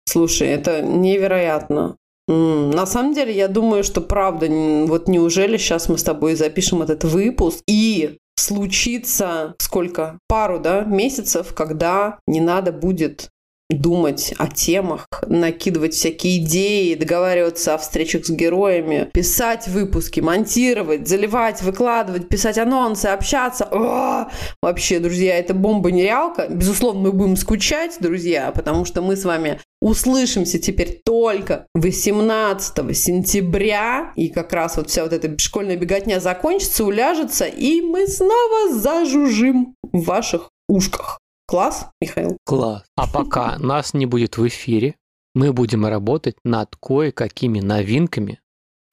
Слушай, 0.05 0.49
это 0.49 0.81
невероятно. 0.81 1.95
На 2.27 2.85
самом 2.85 3.13
деле, 3.13 3.35
я 3.35 3.47
думаю, 3.47 3.83
что 3.83 4.01
правда, 4.01 4.47
вот 4.85 5.07
неужели 5.07 5.57
сейчас 5.57 5.89
мы 5.89 5.97
с 5.97 6.03
тобой 6.03 6.35
запишем 6.35 6.81
этот 6.81 7.03
выпуск 7.03 7.61
и 7.67 8.17
случится 8.35 9.55
сколько? 9.59 10.19
Пару, 10.27 10.59
да, 10.59 10.81
месяцев, 10.81 11.53
когда 11.53 12.19
не 12.27 12.41
надо 12.41 12.71
будет 12.71 13.29
думать 13.69 14.33
о 14.37 14.47
темах, 14.47 15.07
накидывать 15.27 15.93
всякие 15.93 16.37
идеи, 16.37 16.95
договариваться 16.95 17.73
о 17.73 17.77
встречах 17.77 18.25
с 18.25 18.29
героями, 18.29 19.09
писать 19.13 19.67
выпуски, 19.67 20.19
монтировать, 20.19 21.07
заливать, 21.07 21.61
выкладывать, 21.61 22.27
писать 22.29 22.57
анонсы, 22.57 23.07
общаться. 23.07 23.67
О! 23.71 24.29
Вообще, 24.61 24.99
друзья, 24.99 25.37
это 25.37 25.53
бомба-нереалка. 25.53 26.47
Безусловно, 26.49 27.01
мы 27.01 27.11
будем 27.11 27.35
скучать, 27.35 27.97
друзья, 27.99 28.51
потому 28.51 28.85
что 28.85 29.01
мы 29.01 29.15
с 29.15 29.25
вами 29.25 29.59
услышимся 29.81 30.59
теперь 30.59 31.01
только 31.03 31.67
18 31.75 32.95
сентября, 32.95 34.13
и 34.15 34.29
как 34.29 34.53
раз 34.53 34.77
вот 34.77 34.89
вся 34.89 35.03
вот 35.03 35.13
эта 35.13 35.37
школьная 35.37 35.75
беготня 35.75 36.19
закончится, 36.19 36.85
уляжется, 36.85 37.45
и 37.45 37.81
мы 37.81 38.07
снова 38.07 38.73
зажужжим 38.73 39.75
в 39.91 40.03
ваших 40.05 40.49
ушках. 40.69 41.19
Класс, 41.45 41.87
Михаил? 42.01 42.37
Класс. 42.45 42.83
А 42.95 43.07
пока 43.07 43.57
нас 43.59 43.93
не 43.93 44.05
будет 44.05 44.37
в 44.37 44.47
эфире, 44.47 44.95
мы 45.35 45.51
будем 45.51 45.85
работать 45.85 46.35
над 46.43 46.75
кое-какими 46.75 47.59
новинками 47.59 48.39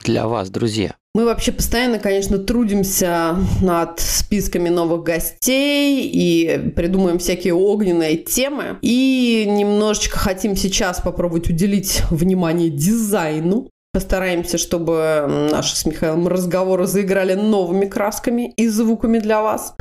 для 0.03 0.27
вас, 0.27 0.49
друзья. 0.49 0.95
Мы 1.13 1.25
вообще 1.25 1.51
постоянно, 1.51 1.99
конечно, 1.99 2.37
трудимся 2.37 3.35
над 3.61 3.99
списками 3.99 4.69
новых 4.69 5.03
гостей 5.03 6.09
и 6.09 6.69
придумаем 6.71 7.19
всякие 7.19 7.53
огненные 7.53 8.15
темы. 8.15 8.77
И 8.81 9.45
немножечко 9.47 10.17
хотим 10.17 10.55
сейчас 10.55 11.01
попробовать 11.01 11.49
уделить 11.49 12.01
внимание 12.09 12.69
дизайну. 12.69 13.69
Постараемся, 13.93 14.57
чтобы 14.57 15.49
наши 15.51 15.75
с 15.75 15.85
Михаилом 15.85 16.29
разговоры 16.29 16.87
заиграли 16.87 17.33
новыми 17.33 17.87
красками 17.87 18.53
и 18.55 18.69
звуками 18.69 19.19
для 19.19 19.41
вас. 19.41 19.75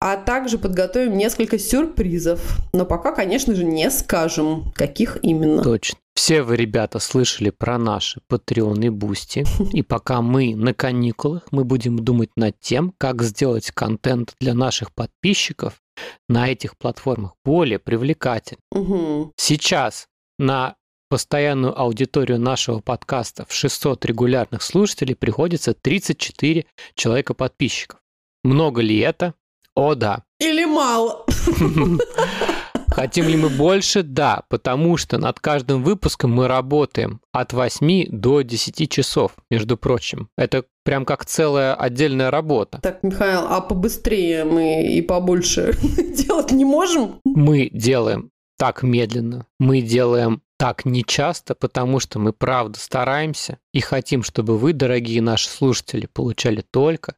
А 0.00 0.16
также 0.16 0.58
подготовим 0.58 1.16
несколько 1.16 1.58
сюрпризов. 1.58 2.58
Но 2.72 2.84
пока, 2.84 3.12
конечно 3.12 3.54
же, 3.54 3.64
не 3.64 3.90
скажем, 3.90 4.72
каких 4.74 5.18
именно. 5.22 5.62
Точно. 5.62 5.98
Все 6.14 6.42
вы, 6.42 6.56
ребята, 6.56 6.98
слышали 6.98 7.50
про 7.50 7.78
наши 7.78 8.20
Patreon 8.30 8.86
и 8.86 8.88
Бусти. 8.90 9.44
И 9.72 9.82
пока 9.82 10.20
мы 10.20 10.54
на 10.54 10.74
каникулах, 10.74 11.46
мы 11.50 11.64
будем 11.64 11.98
думать 11.98 12.30
над 12.36 12.58
тем, 12.60 12.92
как 12.98 13.22
сделать 13.22 13.70
контент 13.70 14.34
для 14.40 14.54
наших 14.54 14.92
подписчиков 14.92 15.80
на 16.28 16.48
этих 16.48 16.76
платформах 16.76 17.34
более 17.44 17.78
привлекательным. 17.78 18.60
Угу. 18.72 19.32
Сейчас 19.36 20.08
на 20.38 20.76
постоянную 21.08 21.78
аудиторию 21.78 22.38
нашего 22.38 22.80
подкаста 22.80 23.46
в 23.48 23.52
600 23.52 24.04
регулярных 24.04 24.62
слушателей 24.62 25.16
приходится 25.16 25.74
34 25.74 26.66
человека 26.94 27.34
подписчиков. 27.34 28.00
Много 28.44 28.80
ли 28.80 28.98
это? 28.98 29.34
О, 29.78 29.94
да. 29.94 30.24
Или 30.40 30.64
мало? 30.64 31.24
Хотим 32.90 33.28
ли 33.28 33.36
мы 33.36 33.48
больше? 33.48 34.02
Да, 34.02 34.42
потому 34.48 34.96
что 34.96 35.18
над 35.18 35.38
каждым 35.38 35.84
выпуском 35.84 36.32
мы 36.32 36.48
работаем 36.48 37.20
от 37.30 37.52
8 37.52 38.08
до 38.10 38.42
10 38.42 38.90
часов, 38.90 39.36
между 39.52 39.76
прочим. 39.76 40.30
Это 40.36 40.64
прям 40.82 41.04
как 41.04 41.26
целая 41.26 41.76
отдельная 41.76 42.32
работа. 42.32 42.80
Так, 42.82 43.04
Михаил, 43.04 43.46
а 43.48 43.60
побыстрее 43.60 44.42
мы 44.42 44.84
и 44.84 45.00
побольше 45.00 45.76
делать 45.80 46.50
не 46.50 46.64
можем? 46.64 47.20
Мы 47.24 47.70
делаем 47.72 48.32
так 48.58 48.82
медленно, 48.82 49.46
мы 49.60 49.80
делаем 49.80 50.42
так 50.58 50.86
нечасто, 50.86 51.54
потому 51.54 52.00
что 52.00 52.18
мы 52.18 52.32
правда 52.32 52.80
стараемся 52.80 53.58
и 53.72 53.78
хотим, 53.78 54.24
чтобы 54.24 54.58
вы, 54.58 54.72
дорогие 54.72 55.22
наши 55.22 55.48
слушатели, 55.48 56.08
получали 56.12 56.64
только 56.68 57.14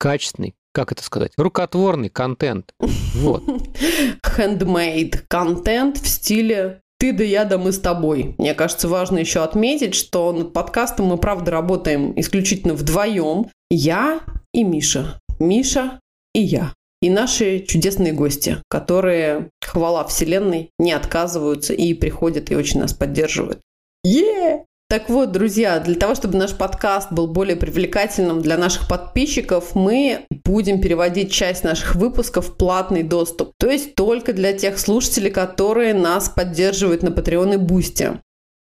качественный, 0.00 0.56
как 0.72 0.92
это 0.92 1.02
сказать, 1.02 1.32
рукотворный 1.36 2.08
контент. 2.08 2.72
Вот. 3.14 3.44
Handmade 4.36 5.20
контент 5.28 5.98
в 5.98 6.06
стиле 6.06 6.80
ты 7.00 7.14
да 7.14 7.24
я 7.24 7.46
да 7.46 7.56
мы 7.56 7.72
с 7.72 7.80
тобой. 7.80 8.34
Мне 8.36 8.52
кажется, 8.52 8.86
важно 8.86 9.18
еще 9.18 9.42
отметить, 9.42 9.94
что 9.94 10.30
над 10.32 10.52
подкастом 10.52 11.06
мы, 11.06 11.16
правда, 11.16 11.50
работаем 11.50 12.12
исключительно 12.20 12.74
вдвоем. 12.74 13.46
Я 13.70 14.20
и 14.52 14.62
Миша. 14.62 15.18
Миша 15.38 15.98
и 16.34 16.40
я. 16.40 16.74
И 17.00 17.08
наши 17.08 17.60
чудесные 17.60 18.12
гости, 18.12 18.58
которые, 18.68 19.48
хвала 19.62 20.04
вселенной, 20.04 20.68
не 20.78 20.92
отказываются 20.92 21.72
и 21.72 21.94
приходят 21.94 22.50
и 22.50 22.54
очень 22.54 22.80
нас 22.80 22.92
поддерживают. 22.92 23.60
Е! 24.04 24.66
Так 24.90 25.08
вот, 25.08 25.30
друзья, 25.30 25.78
для 25.78 25.94
того, 25.94 26.16
чтобы 26.16 26.36
наш 26.36 26.52
подкаст 26.52 27.12
был 27.12 27.28
более 27.28 27.54
привлекательным 27.54 28.42
для 28.42 28.58
наших 28.58 28.88
подписчиков, 28.88 29.76
мы 29.76 30.26
будем 30.44 30.80
переводить 30.80 31.30
часть 31.30 31.62
наших 31.62 31.94
выпусков 31.94 32.48
в 32.48 32.56
платный 32.56 33.04
доступ. 33.04 33.52
То 33.56 33.70
есть 33.70 33.94
только 33.94 34.32
для 34.32 34.52
тех 34.52 34.80
слушателей, 34.80 35.30
которые 35.30 35.94
нас 35.94 36.28
поддерживают 36.28 37.04
на 37.04 37.10
Patreon 37.10 37.54
и 37.54 37.56
Boosty. 37.56 38.20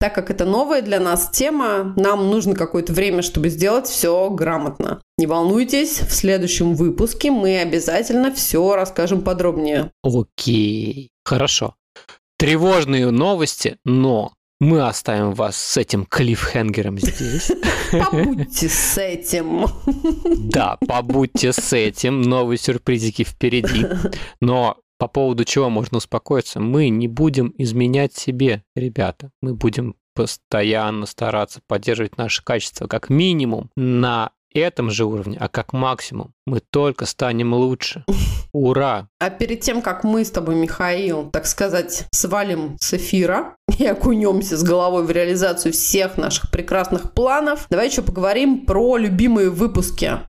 Так 0.01 0.13
как 0.13 0.29
это 0.29 0.43
новая 0.43 0.81
для 0.81 0.99
нас 0.99 1.29
тема, 1.29 1.93
нам 1.95 2.29
нужно 2.29 2.53
какое-то 2.53 2.91
время, 2.91 3.21
чтобы 3.21 3.47
сделать 3.47 3.87
все 3.87 4.29
грамотно. 4.29 5.01
Не 5.17 5.25
волнуйтесь, 5.25 6.01
в 6.01 6.11
следующем 6.11 6.75
выпуске 6.75 7.31
мы 7.31 7.59
обязательно 7.59 8.33
все 8.35 8.75
расскажем 8.75 9.21
подробнее. 9.21 9.91
Окей, 10.03 11.11
хорошо. 11.23 11.75
Тревожные 12.37 13.09
новости, 13.09 13.77
но 13.85 14.33
мы 14.59 14.85
оставим 14.85 15.33
вас 15.33 15.55
с 15.57 15.77
этим 15.77 16.05
клиффхенгером 16.05 16.97
здесь. 16.99 17.51
Побудьте 17.91 18.69
с 18.69 18.97
этим. 18.97 19.65
Да, 20.49 20.77
побудьте 20.87 21.53
с 21.53 21.73
этим. 21.73 22.21
Новые 22.21 22.57
сюрпризики 22.57 23.23
впереди. 23.23 23.85
Но 24.41 24.77
по 24.97 25.07
поводу 25.07 25.45
чего 25.45 25.69
можно 25.69 25.97
успокоиться, 25.97 26.59
мы 26.59 26.89
не 26.89 27.07
будем 27.07 27.53
изменять 27.57 28.13
себе, 28.13 28.63
ребята. 28.75 29.31
Мы 29.41 29.55
будем 29.55 29.95
постоянно 30.13 31.05
стараться 31.05 31.61
поддерживать 31.65 32.17
наше 32.17 32.43
качество 32.43 32.87
как 32.87 33.09
минимум 33.09 33.71
на 33.77 34.31
этом 34.53 34.89
же 34.89 35.05
уровне, 35.05 35.37
а 35.39 35.47
как 35.47 35.73
максимум 35.73 36.33
мы 36.45 36.59
только 36.59 37.05
станем 37.05 37.53
лучше. 37.53 38.03
Ура! 38.53 39.07
А 39.19 39.29
перед 39.29 39.61
тем, 39.61 39.81
как 39.81 40.03
мы 40.03 40.25
с 40.25 40.31
тобой, 40.31 40.55
Михаил, 40.55 41.29
так 41.29 41.45
сказать, 41.45 42.07
свалим 42.11 42.77
с 42.79 42.93
эфира 42.93 43.55
и 43.77 43.85
окунемся 43.85 44.57
с 44.57 44.63
головой 44.63 45.05
в 45.05 45.11
реализацию 45.11 45.71
всех 45.71 46.17
наших 46.17 46.49
прекрасных 46.49 47.13
планов, 47.13 47.67
давай 47.69 47.89
еще 47.89 48.01
поговорим 48.01 48.65
про 48.65 48.97
любимые 48.97 49.49
выпуски. 49.49 50.19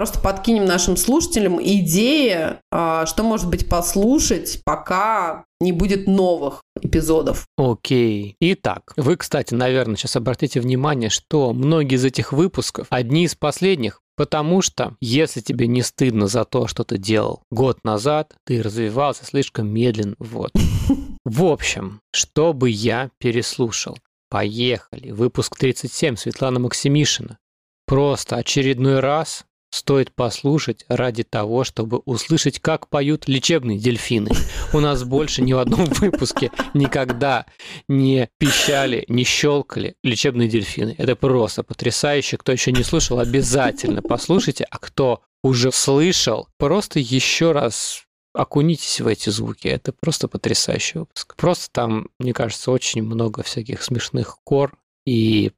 Просто 0.00 0.18
подкинем 0.18 0.64
нашим 0.64 0.96
слушателям 0.96 1.62
идеи, 1.62 2.56
а, 2.72 3.04
что 3.04 3.22
может 3.22 3.50
быть 3.50 3.68
послушать, 3.68 4.62
пока 4.64 5.44
не 5.60 5.72
будет 5.72 6.06
новых 6.06 6.62
эпизодов. 6.80 7.44
Окей. 7.58 8.34
Итак, 8.40 8.94
вы, 8.96 9.18
кстати, 9.18 9.52
наверное, 9.52 9.96
сейчас 9.96 10.16
обратите 10.16 10.58
внимание, 10.58 11.10
что 11.10 11.52
многие 11.52 11.96
из 11.96 12.04
этих 12.06 12.32
выпусков, 12.32 12.86
одни 12.88 13.24
из 13.24 13.34
последних, 13.34 14.00
Потому 14.16 14.62
что, 14.62 14.96
если 15.02 15.40
тебе 15.42 15.66
не 15.66 15.82
стыдно 15.82 16.28
за 16.28 16.46
то, 16.46 16.66
что 16.66 16.82
ты 16.84 16.96
делал 16.96 17.42
год 17.50 17.84
назад, 17.84 18.34
ты 18.46 18.62
развивался 18.62 19.26
слишком 19.26 19.68
медленно. 19.68 20.14
Вот. 20.18 20.52
В 21.26 21.44
общем, 21.44 22.00
чтобы 22.10 22.70
я 22.70 23.10
переслушал. 23.18 23.98
Поехали. 24.30 25.10
Выпуск 25.10 25.58
37 25.58 26.16
Светлана 26.16 26.58
Максимишина. 26.58 27.38
Просто 27.86 28.36
очередной 28.36 29.00
раз 29.00 29.44
стоит 29.70 30.12
послушать 30.12 30.84
ради 30.88 31.22
того, 31.22 31.64
чтобы 31.64 31.98
услышать, 32.04 32.58
как 32.58 32.88
поют 32.88 33.28
лечебные 33.28 33.78
дельфины. 33.78 34.30
У 34.72 34.80
нас 34.80 35.04
больше 35.04 35.42
ни 35.42 35.52
в 35.52 35.58
одном 35.58 35.84
выпуске 36.00 36.50
никогда 36.74 37.46
не 37.88 38.28
пищали, 38.38 39.04
не 39.08 39.24
щелкали 39.24 39.94
лечебные 40.02 40.48
дельфины. 40.48 40.94
Это 40.98 41.16
просто 41.16 41.62
потрясающе. 41.62 42.36
Кто 42.36 42.52
еще 42.52 42.72
не 42.72 42.82
слышал, 42.82 43.18
обязательно 43.18 44.02
послушайте. 44.02 44.66
А 44.70 44.78
кто 44.78 45.22
уже 45.42 45.72
слышал, 45.72 46.48
просто 46.58 46.98
еще 46.98 47.52
раз 47.52 48.04
окунитесь 48.34 49.00
в 49.00 49.06
эти 49.06 49.30
звуки. 49.30 49.68
Это 49.68 49.92
просто 49.92 50.28
потрясающий 50.28 50.98
выпуск. 50.98 51.34
Просто 51.36 51.68
там, 51.72 52.08
мне 52.18 52.32
кажется, 52.32 52.70
очень 52.70 53.02
много 53.02 53.42
всяких 53.42 53.82
смешных 53.82 54.38
кор 54.44 54.76
и 55.06 55.52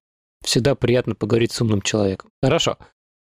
всегда 0.45 0.75
приятно 0.75 1.15
поговорить 1.15 1.53
с 1.53 1.61
умным 1.61 1.83
человеком. 1.83 2.31
Хорошо 2.43 2.77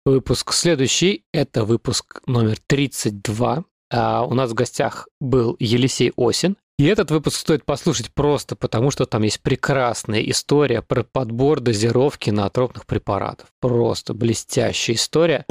выпуск 0.08 0.54
следующий. 0.54 1.24
Это 1.34 1.66
выпуск 1.66 2.22
номер 2.28 2.58
32. 2.68 3.66
А 3.92 4.24
у 4.24 4.34
нас 4.34 4.52
в 4.52 4.54
гостях 4.54 5.08
был 5.20 5.56
Елисей 5.60 6.14
Осин. 6.16 6.56
И 6.80 6.86
этот 6.86 7.12
выпуск 7.12 7.38
стоит 7.38 7.66
послушать 7.66 8.14
просто 8.14 8.56
потому, 8.56 8.90
что 8.90 9.06
там 9.06 9.24
есть 9.24 9.42
прекрасная 9.42 10.22
история 10.22 10.82
про 10.82 11.04
подбор 11.04 11.60
дозировки 11.60 12.30
наотропных 12.30 12.86
препаратов. 12.86 13.48
Просто 13.60 14.14
блестящая 14.14 14.96
история, 14.96 15.46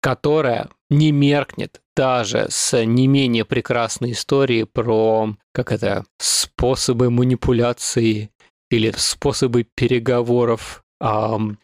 которая 0.00 0.68
не 0.90 1.10
меркнет 1.10 1.80
даже 1.96 2.48
с 2.50 2.84
не 2.84 3.06
менее 3.06 3.44
прекрасной 3.44 4.12
историей 4.12 4.64
про, 4.64 5.34
как 5.52 5.72
это, 5.72 6.04
способы 6.18 7.10
манипуляции 7.10 8.30
или 8.70 8.92
способы 8.96 9.66
переговоров 9.74 10.83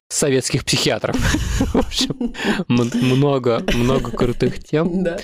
советских 0.09 0.65
психиатров. 0.65 1.17
В 1.73 1.77
общем, 1.77 2.35
много, 2.69 3.65
много 3.75 4.11
крутых 4.11 4.63
тем. 4.63 5.03
Да. 5.11 5.19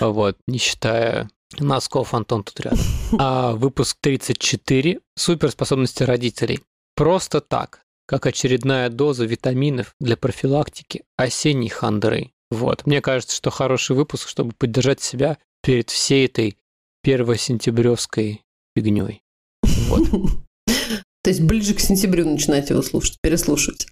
Вот, 0.00 0.36
не 0.46 0.58
считая 0.58 1.28
носков 1.58 2.14
Антон 2.14 2.42
тут 2.42 2.58
рядом. 2.60 2.80
А 3.18 3.52
выпуск 3.52 3.96
34 4.00 5.00
«Суперспособности 5.16 6.02
родителей». 6.02 6.60
Просто 6.96 7.40
так, 7.40 7.82
как 8.06 8.26
очередная 8.26 8.88
доза 8.88 9.24
витаминов 9.24 9.94
для 10.00 10.16
профилактики 10.16 11.04
осенней 11.16 11.68
хандры. 11.68 12.32
Вот, 12.50 12.86
мне 12.86 13.00
кажется, 13.00 13.36
что 13.36 13.50
хороший 13.50 13.96
выпуск, 13.96 14.28
чтобы 14.28 14.52
поддержать 14.52 15.00
себя 15.00 15.38
перед 15.62 15.90
всей 15.90 16.26
этой 16.26 16.56
первосентябревской 17.02 18.42
фигней. 18.76 19.22
Вот. 19.88 20.08
То 21.24 21.30
есть 21.30 21.40
ближе 21.40 21.72
к 21.72 21.80
сентябрю 21.80 22.28
начинать 22.28 22.68
его 22.68 22.82
слушать, 22.82 23.16
переслушивать. 23.22 23.86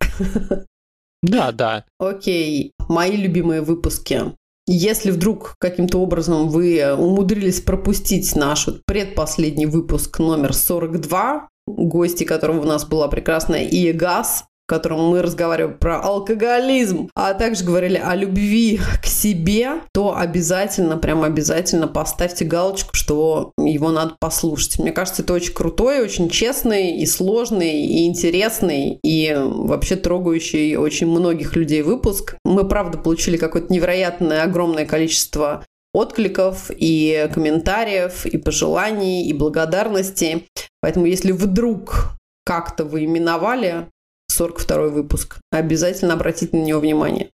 Да, 1.23 1.53
да. 1.53 1.85
Окей, 2.01 2.73
мои 2.89 3.17
любимые 3.17 3.63
выпуски. 3.63 4.33
Если 4.67 5.13
вдруг 5.13 5.55
каким-то 5.61 5.99
образом 5.99 6.49
вы 6.49 6.95
умудрились 6.95 7.61
пропустить 7.61 8.35
наш 8.35 8.69
предпоследний 8.87 9.67
выпуск 9.67 10.19
номер 10.19 10.53
42, 10.53 11.49
гости 11.69 12.25
которого 12.25 12.63
у 12.63 12.65
нас 12.65 12.85
была 12.85 13.07
прекрасная 13.07 13.65
Ия 13.65 13.93
Газ, 13.93 14.45
котором 14.73 15.07
мы 15.11 15.21
разговаривали 15.21 15.75
про 15.75 16.01
алкоголизм, 16.01 17.11
а 17.15 17.35
также 17.35 17.63
говорили 17.63 18.01
о 18.03 18.15
любви 18.15 18.81
к 19.03 19.07
себе, 19.07 19.83
то 19.93 20.17
обязательно, 20.17 20.97
прям 20.97 21.25
обязательно 21.25 21.87
поставьте 21.89 22.47
галочку, 22.47 22.95
что 22.95 23.53
его 23.59 23.91
надо 23.91 24.17
послушать. 24.19 24.79
Мне 24.79 24.91
кажется, 24.91 25.21
это 25.21 25.35
очень 25.35 25.53
крутой, 25.53 26.01
очень 26.01 26.31
честный 26.31 26.97
и 26.97 27.05
сложный, 27.05 27.83
и 27.83 28.07
интересный, 28.07 28.99
и 29.05 29.37
вообще 29.37 29.97
трогающий 29.97 30.77
очень 30.77 31.07
многих 31.07 31.55
людей 31.55 31.83
выпуск. 31.83 32.37
Мы, 32.43 32.67
правда, 32.67 32.97
получили 32.97 33.37
какое-то 33.37 33.71
невероятное 33.71 34.43
огромное 34.43 34.87
количество 34.87 35.67
откликов 35.93 36.71
и 36.75 37.29
комментариев, 37.35 38.25
и 38.25 38.39
пожеланий, 38.39 39.27
и 39.27 39.35
благодарности. 39.35 40.47
Поэтому 40.81 41.05
если 41.05 41.33
вдруг 41.33 42.17
как-то 42.45 42.85
вы 42.85 43.05
именовали 43.05 43.87
42 44.33 44.89
выпуск. 44.89 45.39
Обязательно 45.51 46.15
обратите 46.15 46.57
на 46.57 46.63
него 46.63 46.81
внимание. 46.81 47.31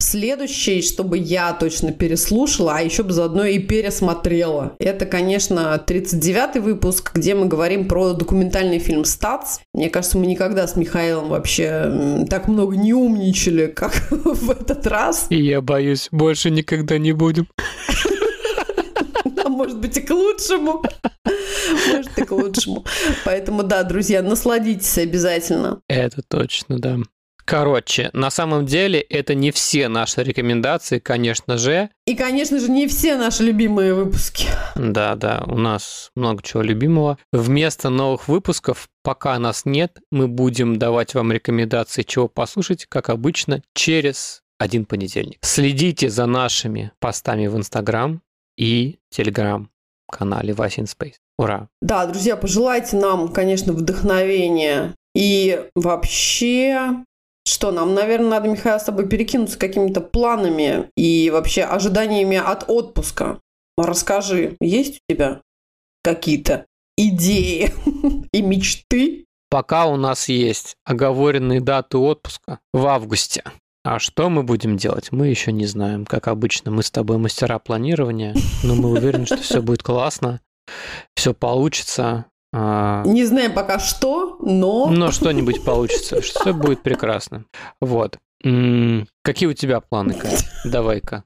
Следующий, 0.00 0.82
чтобы 0.82 1.16
я 1.16 1.52
точно 1.54 1.92
переслушала, 1.92 2.74
а 2.76 2.80
еще 2.82 3.04
бы 3.04 3.12
заодно 3.12 3.44
и 3.44 3.58
пересмотрела. 3.58 4.74
Это, 4.78 5.06
конечно, 5.06 5.82
39-й 5.86 6.60
выпуск, 6.60 7.12
где 7.14 7.34
мы 7.34 7.46
говорим 7.46 7.88
про 7.88 8.12
документальный 8.12 8.80
фильм 8.80 9.04
«Стац». 9.04 9.60
Мне 9.72 9.88
кажется, 9.88 10.18
мы 10.18 10.26
никогда 10.26 10.66
с 10.66 10.76
Михаилом 10.76 11.30
вообще 11.30 12.26
так 12.28 12.48
много 12.48 12.76
не 12.76 12.92
умничали, 12.92 13.66
как 13.66 13.94
в 14.10 14.50
этот 14.50 14.86
раз. 14.86 15.26
И 15.30 15.40
я 15.40 15.62
боюсь, 15.62 16.08
больше 16.10 16.50
никогда 16.50 16.98
не 16.98 17.12
будем. 17.12 17.48
может 19.54 19.78
быть 19.78 19.96
и 19.96 20.00
к 20.00 20.10
лучшему. 20.10 20.82
Может 21.92 22.18
и 22.18 22.24
к 22.24 22.32
лучшему. 22.32 22.84
Поэтому 23.24 23.62
да, 23.62 23.82
друзья, 23.82 24.22
насладитесь 24.22 24.98
обязательно. 24.98 25.80
Это 25.88 26.22
точно, 26.22 26.78
да. 26.78 26.98
Короче, 27.44 28.08
на 28.14 28.30
самом 28.30 28.64
деле 28.64 29.00
это 29.00 29.34
не 29.34 29.50
все 29.50 29.88
наши 29.88 30.22
рекомендации, 30.22 30.98
конечно 30.98 31.58
же. 31.58 31.90
И, 32.06 32.14
конечно 32.14 32.58
же, 32.58 32.70
не 32.70 32.86
все 32.86 33.16
наши 33.16 33.42
любимые 33.42 33.94
выпуски. 33.94 34.46
Да, 34.76 35.14
да, 35.14 35.44
у 35.46 35.58
нас 35.58 36.10
много 36.16 36.42
чего 36.42 36.62
любимого. 36.62 37.18
Вместо 37.32 37.90
новых 37.90 38.28
выпусков, 38.28 38.88
пока 39.02 39.38
нас 39.38 39.66
нет, 39.66 39.98
мы 40.10 40.26
будем 40.26 40.78
давать 40.78 41.14
вам 41.14 41.32
рекомендации, 41.32 42.02
чего 42.02 42.28
послушать, 42.28 42.86
как 42.86 43.10
обычно, 43.10 43.62
через 43.74 44.40
один 44.58 44.86
понедельник. 44.86 45.38
Следите 45.42 46.08
за 46.08 46.24
нашими 46.26 46.92
постами 46.98 47.46
в 47.46 47.56
Инстаграм 47.56 48.22
и 48.56 48.98
Телеграм 49.10 49.70
канале 50.10 50.54
Васин 50.54 50.84
Space. 50.84 51.16
Ура! 51.38 51.68
Да, 51.82 52.06
друзья, 52.06 52.36
пожелайте 52.36 52.96
нам, 52.96 53.32
конечно, 53.32 53.72
вдохновения 53.72 54.94
и 55.14 55.68
вообще 55.74 57.04
что, 57.46 57.72
нам, 57.72 57.94
наверное, 57.94 58.30
надо, 58.30 58.48
Михаил, 58.48 58.80
с 58.80 58.84
тобой 58.84 59.08
перекинуться 59.08 59.58
какими-то 59.58 60.00
планами 60.00 60.90
и 60.96 61.30
вообще 61.30 61.62
ожиданиями 61.62 62.38
от 62.38 62.64
отпуска. 62.68 63.40
Расскажи, 63.76 64.56
есть 64.60 65.00
у 65.08 65.12
тебя 65.12 65.42
какие-то 66.02 66.66
идеи 66.96 67.72
и 68.32 68.40
мечты? 68.40 69.26
Пока 69.50 69.86
у 69.86 69.96
нас 69.96 70.28
есть 70.28 70.76
оговоренные 70.84 71.60
даты 71.60 71.98
отпуска 71.98 72.60
в 72.72 72.86
августе. 72.86 73.44
А 73.84 73.98
что 73.98 74.30
мы 74.30 74.42
будем 74.44 74.78
делать, 74.78 75.12
мы 75.12 75.26
еще 75.28 75.52
не 75.52 75.66
знаем. 75.66 76.06
Как 76.06 76.28
обычно, 76.28 76.70
мы 76.70 76.82
с 76.82 76.90
тобой 76.90 77.18
мастера 77.18 77.58
планирования, 77.58 78.34
но 78.62 78.74
мы 78.74 78.90
уверены, 78.90 79.26
что 79.26 79.36
все 79.36 79.60
будет 79.60 79.82
классно, 79.82 80.40
все 81.14 81.34
получится. 81.34 82.24
А, 82.54 83.02
Не 83.04 83.26
знаем 83.26 83.52
пока 83.52 83.78
что, 83.78 84.38
но... 84.40 84.86
Но 84.86 85.10
что-нибудь 85.10 85.62
получится, 85.64 86.22
все 86.22 86.54
будет 86.54 86.82
прекрасно. 86.82 87.44
Вот. 87.80 88.16
Какие 89.22 89.48
у 89.48 89.52
тебя 89.54 89.80
планы, 89.80 90.14
Катя? 90.14 90.44
Давай-ка. 90.64 91.22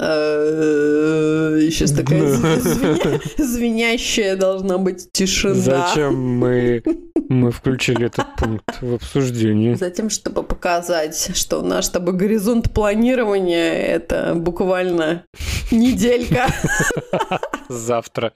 Сейчас 1.60 1.92
такая 1.92 2.28
звенящая 3.38 4.36
должна 4.36 4.78
быть 4.78 5.10
тишина. 5.12 5.54
Зачем 5.54 6.14
мы, 6.38 6.82
мы 7.28 7.50
включили 7.50 8.06
этот 8.06 8.26
пункт 8.36 8.80
в 8.80 8.94
обсуждении? 8.94 9.74
Затем, 9.74 10.10
чтобы 10.10 10.42
показать, 10.42 11.36
что 11.36 11.62
наш 11.62 11.86
с 11.86 11.90
тобой 11.90 12.14
горизонт 12.14 12.72
планирования– 12.72 13.72
это 13.72 14.34
буквально 14.34 15.24
неделька. 15.70 16.46
Завтра. 17.68 18.32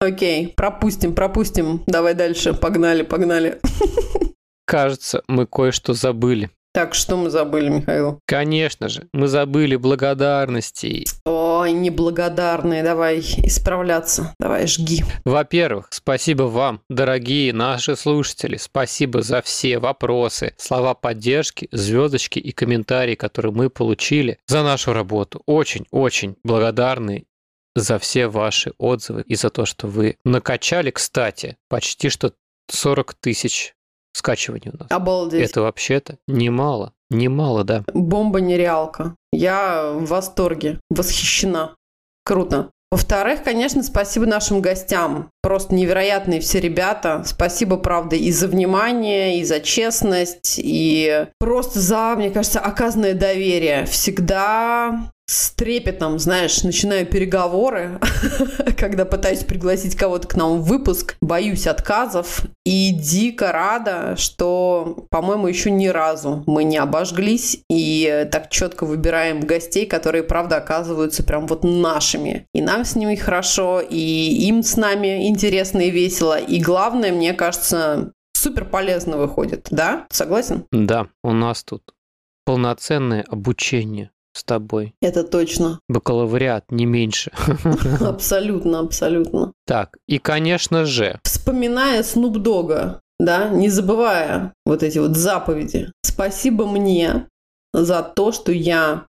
Окей, 0.00 0.52
пропустим, 0.56 1.14
пропустим. 1.14 1.82
Давай 1.86 2.14
дальше. 2.14 2.54
Погнали, 2.54 3.02
погнали. 3.02 3.60
Кажется, 4.66 5.22
мы 5.28 5.46
кое-что 5.46 5.94
забыли. 5.94 6.50
Так, 6.74 6.94
что 6.94 7.16
мы 7.18 7.28
забыли, 7.28 7.68
Михаил? 7.68 8.18
Конечно 8.26 8.88
же, 8.88 9.06
мы 9.12 9.28
забыли 9.28 9.76
благодарности. 9.76 11.04
Ой, 11.26 11.72
неблагодарные, 11.72 12.82
давай 12.82 13.20
исправляться, 13.20 14.34
давай 14.40 14.66
жги. 14.66 15.04
Во-первых, 15.26 15.88
спасибо 15.90 16.44
вам, 16.44 16.80
дорогие 16.88 17.52
наши 17.52 17.94
слушатели, 17.94 18.56
спасибо 18.56 19.20
за 19.20 19.42
все 19.42 19.78
вопросы, 19.78 20.54
слова 20.56 20.94
поддержки, 20.94 21.68
звездочки 21.72 22.38
и 22.38 22.52
комментарии, 22.52 23.16
которые 23.16 23.52
мы 23.52 23.68
получили 23.68 24.38
за 24.46 24.62
нашу 24.62 24.94
работу. 24.94 25.42
Очень-очень 25.44 26.36
благодарны 26.42 27.26
за 27.74 27.98
все 27.98 28.28
ваши 28.28 28.72
отзывы 28.78 29.22
и 29.26 29.34
за 29.34 29.50
то, 29.50 29.66
что 29.66 29.88
вы 29.88 30.16
накачали, 30.24 30.90
кстати, 30.90 31.58
почти 31.68 32.08
что 32.08 32.32
40 32.70 33.14
тысяч 33.14 33.74
скачиваний 34.12 34.70
у 34.72 34.76
нас. 34.78 34.86
Обалдеть. 34.90 35.50
Это 35.50 35.62
вообще-то 35.62 36.18
немало. 36.26 36.92
Немало, 37.10 37.64
да. 37.64 37.84
Бомба 37.92 38.40
нереалка. 38.40 39.14
Я 39.32 39.92
в 39.92 40.06
восторге, 40.06 40.80
восхищена. 40.90 41.74
Круто. 42.24 42.70
Во-вторых, 42.90 43.42
конечно, 43.42 43.82
спасибо 43.82 44.26
нашим 44.26 44.60
гостям. 44.60 45.30
Просто 45.42 45.74
невероятные 45.74 46.40
все 46.40 46.60
ребята. 46.60 47.22
Спасибо, 47.24 47.78
правда, 47.78 48.16
и 48.16 48.30
за 48.30 48.48
внимание, 48.48 49.40
и 49.40 49.44
за 49.44 49.60
честность, 49.60 50.60
и 50.62 51.26
просто 51.38 51.80
за, 51.80 52.14
мне 52.16 52.30
кажется, 52.30 52.60
оказанное 52.60 53.14
доверие. 53.14 53.86
Всегда 53.86 55.10
с 55.32 55.50
трепетом, 55.52 56.18
знаешь, 56.18 56.62
начинаю 56.62 57.06
переговоры, 57.06 57.98
когда 58.76 59.06
пытаюсь 59.06 59.44
пригласить 59.44 59.96
кого-то 59.96 60.28
к 60.28 60.36
нам 60.36 60.60
в 60.60 60.66
выпуск, 60.66 61.16
боюсь 61.22 61.66
отказов 61.66 62.42
и 62.66 62.90
дико 62.90 63.50
рада, 63.50 64.14
что, 64.16 65.06
по-моему, 65.10 65.46
еще 65.46 65.70
ни 65.70 65.86
разу 65.86 66.44
мы 66.46 66.64
не 66.64 66.76
обожглись 66.76 67.62
и 67.70 68.28
так 68.30 68.50
четко 68.50 68.84
выбираем 68.84 69.40
гостей, 69.40 69.86
которые, 69.86 70.22
правда, 70.22 70.56
оказываются 70.56 71.22
прям 71.22 71.46
вот 71.46 71.64
нашими. 71.64 72.46
И 72.52 72.60
нам 72.60 72.84
с 72.84 72.94
ними 72.94 73.14
хорошо, 73.14 73.80
и 73.80 73.96
им 73.96 74.62
с 74.62 74.76
нами 74.76 75.28
интересно 75.28 75.80
и 75.80 75.90
весело. 75.90 76.38
И 76.38 76.60
главное, 76.60 77.10
мне 77.10 77.32
кажется, 77.32 78.12
супер 78.34 78.66
полезно 78.66 79.16
выходит, 79.16 79.68
да? 79.70 80.06
Согласен? 80.10 80.66
Да, 80.70 81.06
у 81.24 81.32
нас 81.32 81.64
тут 81.64 81.94
полноценное 82.44 83.24
обучение 83.26 84.10
с 84.32 84.44
тобой. 84.44 84.94
Это 85.00 85.24
точно. 85.24 85.80
Бакалавриат, 85.88 86.70
не 86.70 86.86
меньше. 86.86 87.30
Абсолютно, 88.00 88.80
абсолютно. 88.80 89.52
Так, 89.66 89.96
и, 90.06 90.18
конечно 90.18 90.84
же... 90.84 91.18
Вспоминая 91.24 92.02
Снуп 92.02 92.38
Дога, 92.38 93.00
да, 93.18 93.48
не 93.48 93.68
забывая 93.68 94.52
вот 94.64 94.82
эти 94.82 94.98
вот 94.98 95.16
заповеди. 95.16 95.92
Спасибо 96.04 96.66
мне 96.66 97.28
за 97.72 98.02
то, 98.02 98.32
что 98.32 98.52
я 98.52 99.06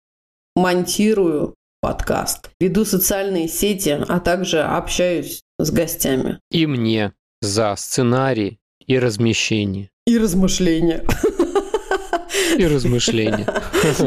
монтирую 0.55 1.55
подкаст, 1.81 2.49
веду 2.59 2.85
социальные 2.85 3.47
сети, 3.47 4.03
а 4.07 4.19
также 4.19 4.61
общаюсь 4.61 5.41
с 5.57 5.71
гостями. 5.71 6.39
И 6.51 6.65
мне 6.65 7.13
за 7.41 7.75
сценарий 7.77 8.59
и 8.85 8.99
размещение. 8.99 9.89
И 10.05 10.17
размышления. 10.17 11.05
И 12.57 12.65
размышления. 12.65 13.47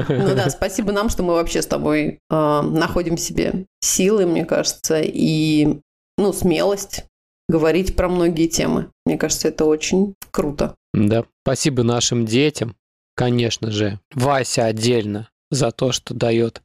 Ну 0.08 0.34
да, 0.34 0.50
спасибо 0.50 0.92
нам, 0.92 1.08
что 1.08 1.22
мы 1.22 1.34
вообще 1.34 1.62
с 1.62 1.66
тобой 1.66 2.18
э, 2.30 2.60
находим 2.62 3.16
в 3.16 3.20
себе 3.20 3.66
силы, 3.80 4.26
мне 4.26 4.44
кажется, 4.44 5.00
и 5.02 5.80
ну, 6.18 6.32
смелость 6.32 7.04
говорить 7.48 7.96
про 7.96 8.08
многие 8.08 8.48
темы. 8.48 8.90
Мне 9.04 9.18
кажется, 9.18 9.48
это 9.48 9.64
очень 9.64 10.14
круто. 10.30 10.74
Да, 10.94 11.24
спасибо 11.44 11.82
нашим 11.82 12.26
детям, 12.26 12.76
конечно 13.16 13.70
же. 13.70 13.98
Вася 14.14 14.66
отдельно 14.66 15.28
за 15.50 15.70
то, 15.70 15.92
что 15.92 16.14
дает 16.14 16.62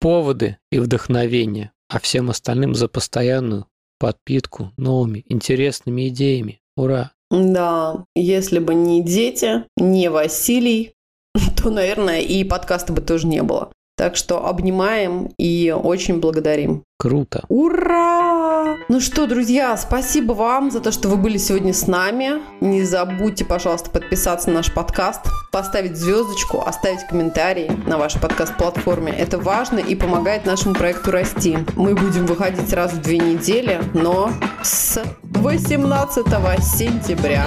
поводы 0.00 0.58
и 0.70 0.78
вдохновение, 0.78 1.72
а 1.88 1.98
всем 1.98 2.30
остальным 2.30 2.74
за 2.74 2.88
постоянную 2.88 3.66
подпитку 3.98 4.72
новыми 4.76 5.24
интересными 5.28 6.08
идеями. 6.08 6.60
Ура! 6.76 7.12
Да, 7.30 8.04
если 8.16 8.58
бы 8.58 8.74
не 8.74 9.04
дети, 9.04 9.64
не 9.76 10.10
Василий, 10.10 10.94
то, 11.56 11.70
наверное, 11.70 12.20
и 12.20 12.44
подкаста 12.44 12.92
бы 12.92 13.00
тоже 13.00 13.26
не 13.26 13.42
было. 13.42 13.70
Так 13.96 14.16
что 14.16 14.46
обнимаем 14.46 15.28
и 15.36 15.76
очень 15.78 16.20
благодарим. 16.20 16.84
Круто. 16.98 17.44
Ура! 17.48 18.76
Ну 18.88 18.98
что, 18.98 19.26
друзья, 19.26 19.76
спасибо 19.76 20.32
вам 20.32 20.70
за 20.70 20.80
то, 20.80 20.90
что 20.90 21.10
вы 21.10 21.16
были 21.16 21.36
сегодня 21.36 21.74
с 21.74 21.86
нами. 21.86 22.40
Не 22.62 22.82
забудьте, 22.84 23.44
пожалуйста, 23.44 23.90
подписаться 23.90 24.48
на 24.48 24.56
наш 24.56 24.72
подкаст, 24.72 25.20
поставить 25.52 25.98
звездочку, 25.98 26.62
оставить 26.62 27.06
комментарий 27.06 27.68
на 27.86 27.98
вашей 27.98 28.22
подкаст-платформе. 28.22 29.12
Это 29.12 29.38
важно 29.38 29.80
и 29.80 29.94
помогает 29.94 30.46
нашему 30.46 30.74
проекту 30.74 31.10
расти. 31.10 31.58
Мы 31.76 31.94
будем 31.94 32.24
выходить 32.24 32.72
раз 32.72 32.94
в 32.94 33.02
две 33.02 33.18
недели, 33.18 33.80
но 33.92 34.30
с 34.62 35.02
18 35.30 36.26
сентября. 36.62 37.46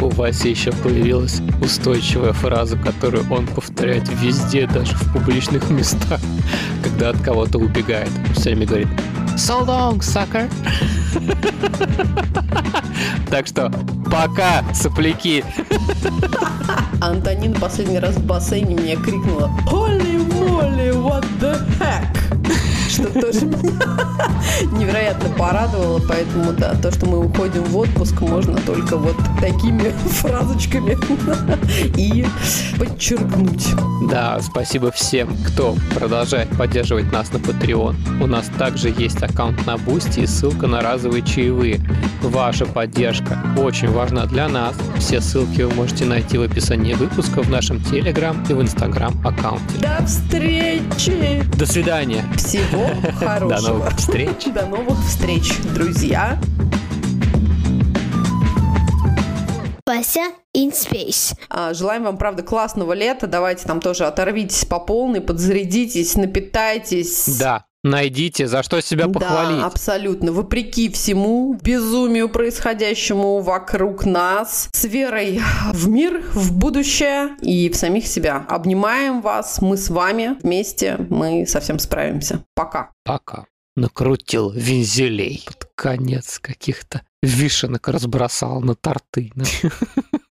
У 0.00 0.08
Васи 0.10 0.50
еще 0.50 0.72
появилась 0.72 1.40
устойчивая 1.62 2.32
фраза, 2.32 2.76
которую 2.76 3.24
он 3.30 3.46
повторяет 3.46 4.08
везде, 4.20 4.66
даже 4.66 4.94
в 4.94 5.12
публичных 5.12 5.70
местах, 5.70 6.20
когда 6.82 7.10
от 7.10 7.20
кого-то 7.20 7.58
убегает. 7.58 8.10
Все 8.34 8.50
время 8.50 8.66
говорит 8.66 8.88
«So 9.36 9.64
long, 9.64 10.00
sucker!» 10.00 10.50
Так 13.30 13.46
что 13.46 13.72
пока, 14.10 14.62
сопляки! 14.72 15.44
Антонина 17.00 17.58
последний 17.58 17.98
раз 17.98 18.16
в 18.16 18.24
бассейне 18.26 18.76
мне 18.76 18.96
крикнула 18.96 19.50
«Holy 19.66 20.18
moly, 20.28 20.92
what 20.92 21.24
the 21.40 21.60
heck?» 21.78 22.23
Что 22.94 23.08
тоже 23.08 23.40
невероятно 24.72 25.28
порадовало. 25.36 26.00
Поэтому, 26.08 26.52
да, 26.52 26.74
то, 26.74 26.92
что 26.92 27.06
мы 27.06 27.24
уходим 27.24 27.64
в 27.64 27.76
отпуск, 27.76 28.20
можно 28.20 28.56
только 28.60 28.96
вот 28.96 29.16
такими 29.40 29.90
фразочками 30.06 30.96
и 31.96 32.26
подчеркнуть. 32.78 33.66
Да, 34.10 34.40
спасибо 34.40 34.90
всем, 34.92 35.36
кто 35.46 35.76
продолжает 35.94 36.48
поддерживать 36.56 37.12
нас 37.12 37.32
на 37.32 37.38
Patreon. 37.38 38.22
У 38.22 38.26
нас 38.26 38.50
также 38.58 38.94
есть 38.96 39.22
аккаунт 39.22 39.66
на 39.66 39.76
Boosty 39.76 40.20
и 40.20 40.26
ссылка 40.26 40.66
на 40.66 40.80
разовые 40.80 41.22
чаевые. 41.22 41.80
Ваша 42.22 42.66
поддержка 42.66 43.38
очень 43.56 43.90
важна 43.90 44.26
для 44.26 44.48
нас. 44.48 44.74
Все 44.98 45.20
ссылки 45.20 45.62
вы 45.62 45.74
можете 45.74 46.04
найти 46.04 46.38
в 46.38 46.42
описании 46.42 46.94
выпуска 46.94 47.42
в 47.42 47.50
нашем 47.50 47.82
Телеграм 47.82 48.44
и 48.48 48.52
в 48.52 48.62
Инстаграм 48.62 49.14
аккаунте. 49.26 49.78
До 49.80 50.04
встречи! 50.06 51.42
До 51.58 51.66
свидания! 51.66 52.24
Всего 52.36 52.83
хорошего! 53.18 53.48
До 53.48 53.68
новых 53.68 53.96
встреч! 53.96 54.44
До 54.46 54.66
новых 54.66 54.98
встреч, 55.04 55.52
друзья! 55.74 56.38
Вася 59.86 60.32
in 60.56 60.72
Space. 60.72 61.36
А, 61.50 61.74
желаем 61.74 62.04
вам, 62.04 62.16
правда, 62.16 62.42
классного 62.42 62.94
лета. 62.94 63.26
Давайте 63.26 63.66
там 63.66 63.80
тоже 63.80 64.06
оторвитесь 64.06 64.64
по 64.64 64.80
полной, 64.80 65.20
подзарядитесь, 65.20 66.16
напитайтесь. 66.16 67.38
Да, 67.38 67.66
найдите, 67.84 68.48
за 68.48 68.64
что 68.64 68.80
себя 68.80 69.06
похвалить. 69.06 69.60
Да, 69.60 69.66
абсолютно. 69.66 70.32
Вопреки 70.32 70.90
всему 70.90 71.54
безумию, 71.62 72.28
происходящему 72.28 73.40
вокруг 73.40 74.04
нас, 74.04 74.68
с 74.72 74.84
верой 74.84 75.40
в 75.72 75.88
мир, 75.88 76.24
в 76.32 76.52
будущее 76.52 77.36
и 77.40 77.68
в 77.68 77.76
самих 77.76 78.08
себя. 78.08 78.44
Обнимаем 78.48 79.20
вас, 79.20 79.60
мы 79.60 79.76
с 79.76 79.88
вами 79.88 80.36
вместе, 80.42 80.96
мы 81.10 81.46
совсем 81.46 81.78
справимся. 81.78 82.44
Пока. 82.54 82.90
Пока. 83.04 83.46
Накрутил 83.76 84.50
вензелей 84.50 85.44
под 85.46 85.68
конец 85.74 86.38
каких-то 86.38 87.02
вишенок 87.22 87.88
разбросал 87.88 88.60
на 88.60 88.74
торты. 88.74 89.32